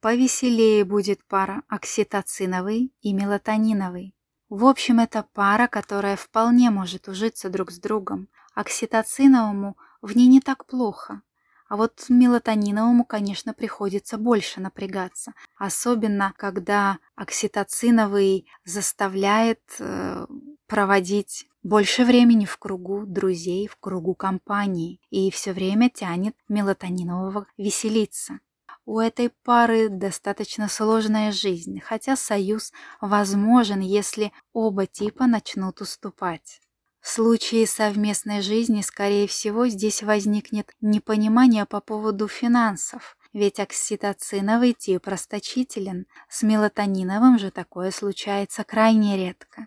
Повеселее 0.00 0.84
будет 0.84 1.24
пара 1.26 1.62
окситоциновый 1.68 2.92
и 3.00 3.12
мелатониновый. 3.12 4.15
В 4.48 4.64
общем, 4.64 5.00
это 5.00 5.26
пара, 5.32 5.66
которая 5.66 6.16
вполне 6.16 6.70
может 6.70 7.08
ужиться 7.08 7.50
друг 7.50 7.72
с 7.72 7.78
другом. 7.78 8.28
Окситоциновому 8.54 9.76
в 10.02 10.16
ней 10.16 10.28
не 10.28 10.40
так 10.40 10.66
плохо. 10.66 11.22
А 11.68 11.76
вот 11.76 12.04
мелатониновому, 12.08 13.04
конечно, 13.04 13.52
приходится 13.52 14.18
больше 14.18 14.60
напрягаться. 14.60 15.32
Особенно, 15.56 16.32
когда 16.36 16.98
окситоциновый 17.16 18.46
заставляет 18.64 19.60
э, 19.80 20.26
проводить 20.68 21.48
больше 21.64 22.04
времени 22.04 22.44
в 22.44 22.56
кругу 22.58 23.04
друзей, 23.04 23.66
в 23.66 23.76
кругу 23.78 24.14
компании. 24.14 25.00
И 25.10 25.32
все 25.32 25.52
время 25.52 25.90
тянет 25.90 26.36
мелатонинового 26.48 27.48
веселиться. 27.56 28.38
У 28.86 29.00
этой 29.00 29.30
пары 29.42 29.88
достаточно 29.88 30.68
сложная 30.68 31.32
жизнь, 31.32 31.80
хотя 31.80 32.14
союз 32.14 32.72
возможен, 33.00 33.80
если 33.80 34.32
оба 34.52 34.86
типа 34.86 35.26
начнут 35.26 35.80
уступать. 35.80 36.60
В 37.00 37.08
случае 37.08 37.66
совместной 37.66 38.42
жизни, 38.42 38.82
скорее 38.82 39.26
всего, 39.26 39.66
здесь 39.66 40.04
возникнет 40.04 40.72
непонимание 40.80 41.66
по 41.66 41.80
поводу 41.80 42.28
финансов, 42.28 43.16
ведь 43.32 43.58
окситоциновый 43.58 44.72
тип 44.72 45.08
расточителен, 45.08 46.06
с 46.28 46.44
мелатониновым 46.44 47.40
же 47.40 47.50
такое 47.50 47.90
случается 47.90 48.62
крайне 48.62 49.16
редко. 49.16 49.66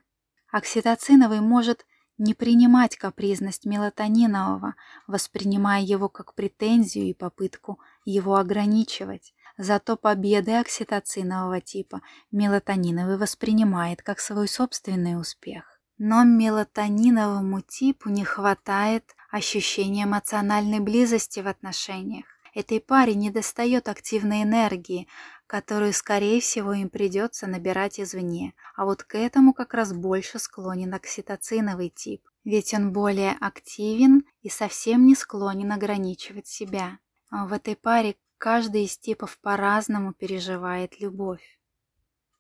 Окситоциновый 0.50 1.42
может 1.42 1.86
не 2.18 2.34
принимать 2.34 2.96
капризность 2.96 3.66
мелатонинового, 3.66 4.76
воспринимая 5.08 5.82
его 5.82 6.08
как 6.08 6.36
претензию 6.36 7.06
и 7.06 7.14
попытку 7.14 7.80
его 8.06 8.36
ограничивать. 8.36 9.34
Зато 9.58 9.98
победы 9.98 10.54
окситоцинового 10.54 11.60
типа 11.60 12.02
мелатониновый 12.32 13.18
воспринимает 13.18 14.02
как 14.02 14.20
свой 14.20 14.48
собственный 14.48 15.20
успех. 15.20 15.80
Но 15.98 16.24
мелатониновому 16.24 17.62
типу 17.62 18.10
не 18.10 18.24
хватает 18.24 19.04
ощущения 19.30 20.06
эмоциональной 20.06 20.80
близости 20.80 21.42
в 21.42 21.48
отношениях. 21.48 22.26
Этой 22.56 22.80
паре 22.80 23.16
недостает 23.16 23.90
активной 23.90 24.44
энергии, 24.44 25.08
которую, 25.46 25.94
скорее 25.94 26.42
всего, 26.42 26.74
им 26.74 26.90
придется 26.90 27.48
набирать 27.48 28.00
извне. 28.00 28.54
А 28.76 28.86
вот 28.86 29.04
к 29.04 29.16
этому 29.16 29.54
как 29.54 29.74
раз 29.74 29.94
больше 29.94 30.40
склонен 30.40 30.94
окситоциновый 30.94 31.90
тип, 31.90 32.22
ведь 32.44 32.74
он 32.74 32.94
более 32.94 33.36
активен 33.40 34.24
и 34.42 34.50
совсем 34.50 35.06
не 35.06 35.16
склонен 35.16 35.72
ограничивать 35.72 36.48
себя. 36.48 37.00
А 37.30 37.46
в 37.46 37.54
этой 37.54 37.76
паре 37.76 38.16
каждый 38.38 38.86
из 38.86 38.98
типов 38.98 39.40
по-разному 39.40 40.14
переживает 40.14 41.00
любовь. 41.00 41.60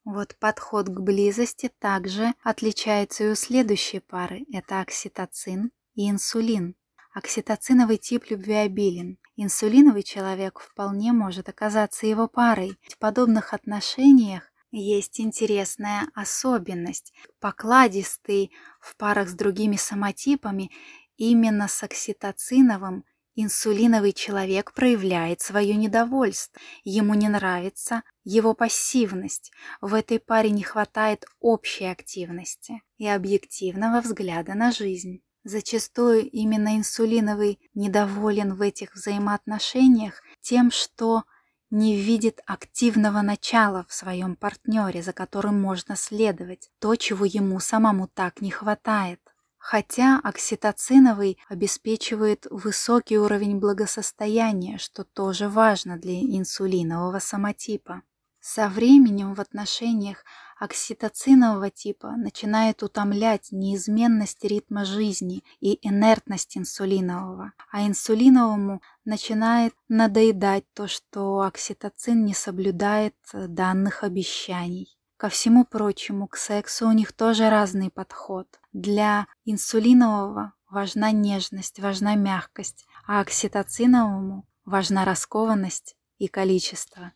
Вот 0.04 0.36
подход 0.39 0.88
к 0.88 0.99
близости 0.99 1.71
также 1.80 2.34
отличается 2.43 3.25
и 3.25 3.30
у 3.30 3.36
следующей 3.36 3.99
пары. 3.99 4.45
Это 4.52 4.82
окситоцин 4.82 5.71
и 5.93 6.10
инсулин. 6.10 6.75
Окситоциновый 7.13 7.97
тип 7.97 8.25
любвеобилен. 8.30 9.17
Инсулиновый 9.36 10.04
человек 10.04 10.60
вполне 10.60 11.12
может 11.12 11.49
оказаться 11.49 12.08
его 12.08 12.28
парой. 12.28 12.78
В 12.88 12.97
подобных 12.97 13.54
отношениях 13.54 14.52
есть 14.71 15.19
интересная 15.19 16.08
особенность. 16.13 17.13
Покладистый 17.39 18.52
в 18.80 18.95
парах 18.95 19.30
с 19.30 19.34
другими 19.34 19.75
самотипами 19.75 20.71
именно 21.17 21.67
с 21.67 21.84
окситоциновым 21.84 23.04
инсулиновый 23.41 24.13
человек 24.13 24.73
проявляет 24.73 25.41
свое 25.41 25.75
недовольство. 25.75 26.60
Ему 26.84 27.13
не 27.13 27.30
нравится 27.30 28.04
его 28.23 28.54
пассивность. 28.54 29.52
В 29.82 29.93
этой 29.93 30.19
паре 30.19 30.49
не 30.49 30.63
хватает 30.63 31.25
общей 31.39 31.86
активности 31.86 32.82
и 32.97 33.08
объективного 33.08 34.02
взгляда 34.02 34.56
на 34.56 34.71
жизнь. 34.71 35.21
Зачастую 35.43 36.30
именно 36.30 36.78
инсулиновый 36.78 37.60
недоволен 37.73 38.56
в 38.56 38.62
этих 38.62 38.93
взаимоотношениях 38.93 40.21
тем, 40.41 40.69
что 40.69 41.23
не 41.71 41.95
видит 41.95 42.41
активного 42.45 43.21
начала 43.21 43.86
в 43.88 43.93
своем 43.93 44.36
партнере, 44.36 45.02
за 45.02 45.13
которым 45.13 45.62
можно 45.62 45.95
следовать, 45.95 46.71
то, 46.80 46.95
чего 46.95 47.25
ему 47.25 47.60
самому 47.60 48.08
так 48.08 48.41
не 48.41 48.52
хватает. 48.52 49.21
Хотя 49.60 50.19
окситоциновый 50.24 51.38
обеспечивает 51.50 52.48
высокий 52.50 53.19
уровень 53.19 53.60
благосостояния, 53.60 54.78
что 54.78 55.04
тоже 55.04 55.50
важно 55.50 55.98
для 55.98 56.19
инсулинового 56.22 57.19
самотипа. 57.19 58.02
Со 58.41 58.69
временем 58.69 59.34
в 59.34 59.41
отношениях 59.41 60.24
окситоцинового 60.58 61.69
типа 61.69 62.12
начинает 62.15 62.84
утомлять 62.84 63.50
неизменность 63.52 64.43
ритма 64.45 64.86
жизни 64.86 65.43
и 65.60 65.78
инертность 65.88 66.58
инсулинового, 66.58 67.52
а 67.69 67.86
инсулиновому 67.86 68.82
начинает 69.04 69.74
надоедать 69.89 70.63
то, 70.74 70.88
что 70.88 71.41
окситоцин 71.41 72.24
не 72.24 72.34
соблюдает 72.34 73.15
данных 73.34 74.04
обещаний. 74.04 74.99
Ко 75.20 75.28
всему 75.28 75.66
прочему, 75.66 76.28
к 76.30 76.38
сексу 76.38 76.88
у 76.88 76.94
них 76.94 77.12
тоже 77.12 77.50
разный 77.50 77.92
подход. 77.92 78.48
Для 78.72 79.28
инсулинового 79.44 80.54
важна 80.70 81.12
нежность, 81.12 81.82
важна 81.82 82.16
мягкость, 82.16 82.86
а 83.06 83.20
окситоциновому 83.20 84.48
важна 84.64 85.04
раскованность 85.04 85.98
и 86.20 86.30
количество. 86.30 87.12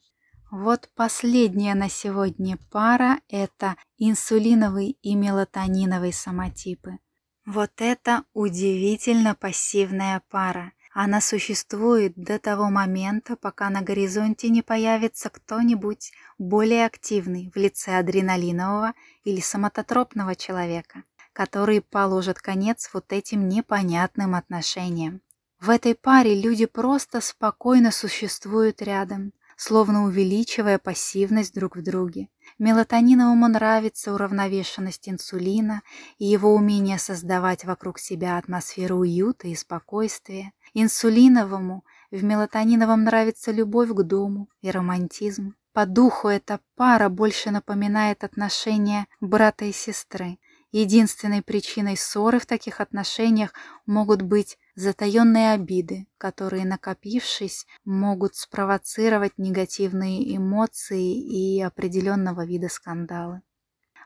Вот 0.52 0.90
последняя 0.96 1.76
на 1.76 1.88
сегодня 1.88 2.58
пара– 2.72 3.22
это 3.30 3.78
инсулиновый 3.98 4.98
и 5.02 5.16
мелатониновый 5.16 6.12
самотипы. 6.12 7.00
Вот 7.46 7.72
это 7.78 8.26
удивительно 8.34 9.34
пассивная 9.34 10.22
пара– 10.30 10.74
она 10.94 11.22
существует 11.22 12.14
до 12.16 12.38
того 12.38 12.70
момента, 12.70 13.36
пока 13.36 13.70
на 13.70 13.82
горизонте 13.82 14.50
не 14.50 14.62
появится 14.62 15.30
кто-нибудь 15.30 16.12
более 16.38 16.86
активный 16.86 17.52
в 17.54 17.58
лице 17.58 17.98
адреналинового 17.98 18.94
или 19.24 19.42
самототропного 19.42 20.36
человека, 20.36 21.04
который 21.34 21.82
положит 21.82 22.40
конец 22.40 22.92
вот 22.94 23.12
этим 23.12 23.50
непонятным 23.50 24.36
отношениям. 24.36 25.22
В 25.60 25.70
этой 25.70 25.96
паре 25.96 26.40
люди 26.40 26.66
просто 26.66 27.22
спокойно 27.22 27.92
существуют 27.92 28.82
рядом, 28.82 29.32
словно 29.56 30.04
увеличивая 30.04 30.78
пассивность 30.78 31.54
друг 31.54 31.76
в 31.76 31.82
друге. 31.82 32.28
Мелатониновому 32.60 33.48
нравится 33.48 34.14
уравновешенность 34.14 35.08
инсулина 35.08 35.82
и 36.18 36.26
его 36.26 36.54
умение 36.54 37.00
создавать 37.00 37.64
вокруг 37.64 38.00
себя 38.00 38.38
атмосферу 38.38 38.98
уюта 38.98 39.48
и 39.48 39.56
спокойствия. 39.56 40.52
Инсулиновому 40.74 41.84
в 42.10 42.24
мелатониновом 42.24 43.04
нравится 43.04 43.52
любовь 43.52 43.90
к 43.90 44.04
дому 44.04 44.50
и 44.62 44.72
романтизм. 44.72 45.56
По 45.72 45.86
духу 45.86 46.28
эта 46.28 46.60
пара 46.76 47.10
больше 47.10 47.52
напоминает 47.52 48.24
отношения 48.24 49.08
брата 49.22 49.66
и 49.66 49.72
сестры. 49.72 50.38
Единственной 50.72 51.44
причиной 51.44 51.96
ссоры 51.96 52.40
в 52.40 52.48
таких 52.48 52.82
отношениях 52.82 53.54
могут 53.86 54.24
быть 54.24 54.58
затаенные 54.76 55.52
обиды, 55.54 56.08
которые, 56.18 56.66
накопившись, 56.66 57.68
могут 57.86 58.36
спровоцировать 58.36 59.34
негативные 59.38 60.36
эмоции 60.36 61.14
и 61.14 61.62
определенного 61.62 62.46
вида 62.46 62.70
скандалы. 62.70 63.42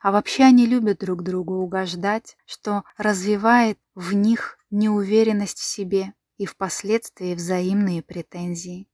А 0.01 0.11
вообще 0.11 0.43
они 0.43 0.65
любят 0.65 0.99
друг 0.99 1.23
другу 1.23 1.55
угождать, 1.55 2.37
что 2.45 2.83
развивает 2.97 3.79
в 3.95 4.13
них 4.13 4.57
неуверенность 4.69 5.59
в 5.59 5.63
себе 5.63 6.13
и 6.37 6.45
впоследствии 6.45 7.35
взаимные 7.35 8.01
претензии. 8.01 8.87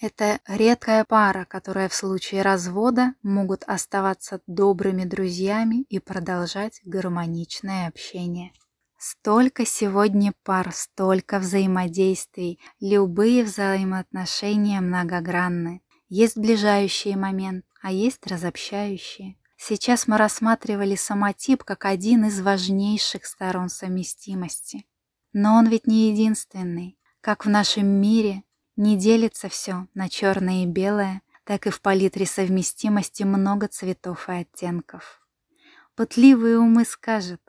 Это 0.00 0.38
редкая 0.46 1.04
пара, 1.04 1.44
которая 1.44 1.88
в 1.88 1.94
случае 1.94 2.42
развода 2.42 3.14
могут 3.22 3.64
оставаться 3.64 4.40
добрыми 4.46 5.04
друзьями 5.04 5.82
и 5.88 5.98
продолжать 5.98 6.80
гармоничное 6.84 7.88
общение. 7.88 8.52
Столько 8.96 9.64
сегодня 9.64 10.34
пар, 10.44 10.72
столько 10.72 11.38
взаимодействий, 11.38 12.60
любые 12.80 13.44
взаимоотношения 13.44 14.80
многогранны. 14.80 15.82
Есть 16.08 16.34
сближающий 16.34 17.14
момент, 17.14 17.64
а 17.82 17.92
есть 17.92 18.26
разобщающие. 18.26 19.36
Сейчас 19.56 20.06
мы 20.06 20.16
рассматривали 20.16 20.94
самотип 20.94 21.64
как 21.64 21.84
один 21.84 22.24
из 22.24 22.40
важнейших 22.40 23.26
сторон 23.26 23.68
совместимости. 23.68 24.86
Но 25.32 25.54
он 25.54 25.68
ведь 25.68 25.86
не 25.86 26.10
единственный. 26.10 26.98
Как 27.20 27.44
в 27.44 27.48
нашем 27.48 27.86
мире 27.86 28.44
не 28.76 28.96
делится 28.96 29.48
все 29.48 29.86
на 29.94 30.08
черное 30.08 30.64
и 30.64 30.66
белое, 30.66 31.22
так 31.44 31.66
и 31.66 31.70
в 31.70 31.80
палитре 31.80 32.26
совместимости 32.26 33.22
много 33.22 33.68
цветов 33.68 34.28
и 34.28 34.32
оттенков. 34.32 35.20
Пытливые 35.94 36.58
умы 36.58 36.84
скажут, 36.84 37.40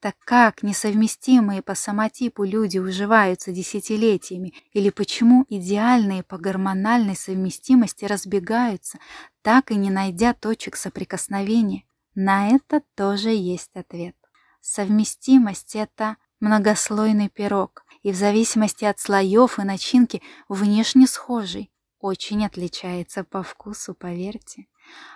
так 0.00 0.16
как 0.24 0.62
несовместимые 0.62 1.60
по 1.60 1.74
самотипу 1.74 2.44
люди 2.44 2.78
уживаются 2.78 3.52
десятилетиями, 3.52 4.54
или 4.72 4.88
почему 4.88 5.44
идеальные 5.50 6.22
по 6.22 6.38
гормональной 6.38 7.14
совместимости 7.14 8.06
разбегаются, 8.06 8.98
так 9.42 9.70
и 9.70 9.74
не 9.74 9.90
найдя 9.90 10.32
точек 10.32 10.76
соприкосновения? 10.76 11.84
На 12.14 12.48
это 12.48 12.82
тоже 12.94 13.30
есть 13.30 13.76
ответ. 13.76 14.16
Совместимость— 14.62 15.74
это 15.76 16.16
многослойный 16.40 17.28
пирог, 17.28 17.84
и 18.02 18.12
в 18.12 18.16
зависимости 18.16 18.84
от 18.84 18.98
слоев 18.98 19.58
и 19.58 19.62
начинки 19.62 20.22
внешне 20.48 21.06
схожий, 21.06 21.70
очень 22.00 22.46
отличается 22.46 23.24
по 23.24 23.42
вкусу, 23.42 23.94
поверьте. 23.94 24.66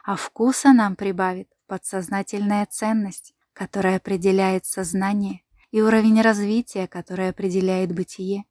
А 0.05 0.17
вкуса 0.17 0.73
нам 0.73 0.97
прибавит 0.97 1.49
подсознательная 1.67 2.67
ценность, 2.71 3.35
которая 3.55 3.97
определяет 3.97 4.67
сознание, 4.67 5.41
и 5.71 5.81
уровень 5.81 6.21
развития, 6.21 6.87
который 6.87 7.31
определяет 7.31 7.93
бытие. 7.93 8.45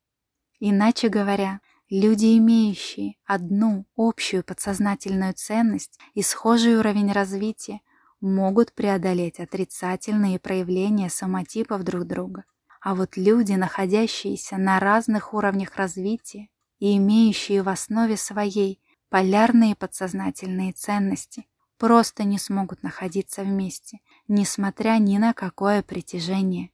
Иначе 0.59 1.09
говоря, 1.09 1.61
люди, 1.89 2.37
имеющие 2.37 3.15
одну 3.25 3.85
общую 3.95 4.43
подсознательную 4.43 5.33
ценность 5.33 5.99
и 6.15 6.21
схожий 6.21 6.75
уровень 6.75 7.11
развития, 7.11 7.81
могут 8.19 8.73
преодолеть 8.73 9.39
отрицательные 9.39 10.39
проявления 10.39 11.09
самотипов 11.09 11.83
друг 11.83 12.05
друга. 12.05 12.45
А 12.83 12.95
вот 12.95 13.15
люди, 13.15 13.53
находящиеся 13.53 14.57
на 14.57 14.77
разных 14.77 15.33
уровнях 15.33 15.77
развития 15.77 16.49
и 16.79 16.97
имеющие 16.97 17.63
в 17.63 17.69
основе 17.69 18.17
своей 18.17 18.81
полярные 19.09 19.73
подсознательные 19.73 20.73
ценности, 20.73 21.47
просто 21.77 22.25
не 22.25 22.37
смогут 22.37 22.83
находиться 22.83 23.43
вместе, 23.43 23.99
несмотря 24.27 24.97
ни 24.99 25.17
на 25.17 25.33
какое 25.33 25.81
притяжение. 25.81 26.71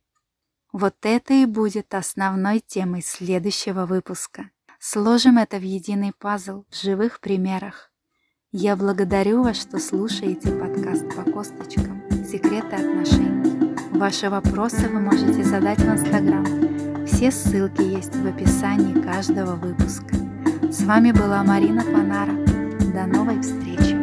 Вот 0.72 0.96
это 1.04 1.34
и 1.36 1.46
будет 1.46 1.94
основной 1.94 2.60
темой 2.60 3.04
следующего 3.04 3.86
выпуска. 3.86 4.50
Сложим 4.80 5.38
это 5.38 5.58
в 5.58 5.64
единый 5.64 6.14
пазл 6.18 6.64
в 6.72 6.76
живых 6.76 7.20
примерах. 7.20 7.92
Я 8.52 8.76
благодарю 8.76 9.44
вас, 9.44 9.62
что 9.62 9.78
слушаете 9.78 10.52
подкаст 10.54 11.06
по 11.16 11.30
косточкам 11.32 12.02
«Секреты 12.26 12.78
отношений». 12.78 13.69
Ваши 14.00 14.30
вопросы 14.30 14.88
вы 14.88 15.02
можете 15.02 15.44
задать 15.44 15.80
в 15.80 15.92
Инстаграм. 15.92 16.46
Все 17.06 17.32
ссылки 17.32 17.82
есть 17.82 18.16
в 18.16 18.26
описании 18.26 18.94
каждого 19.02 19.56
выпуска. 19.56 20.16
С 20.72 20.84
вами 20.84 21.12
была 21.12 21.44
Марина 21.44 21.84
Панара. 21.84 22.32
До 22.94 23.06
новой 23.06 23.42
встречи! 23.42 23.99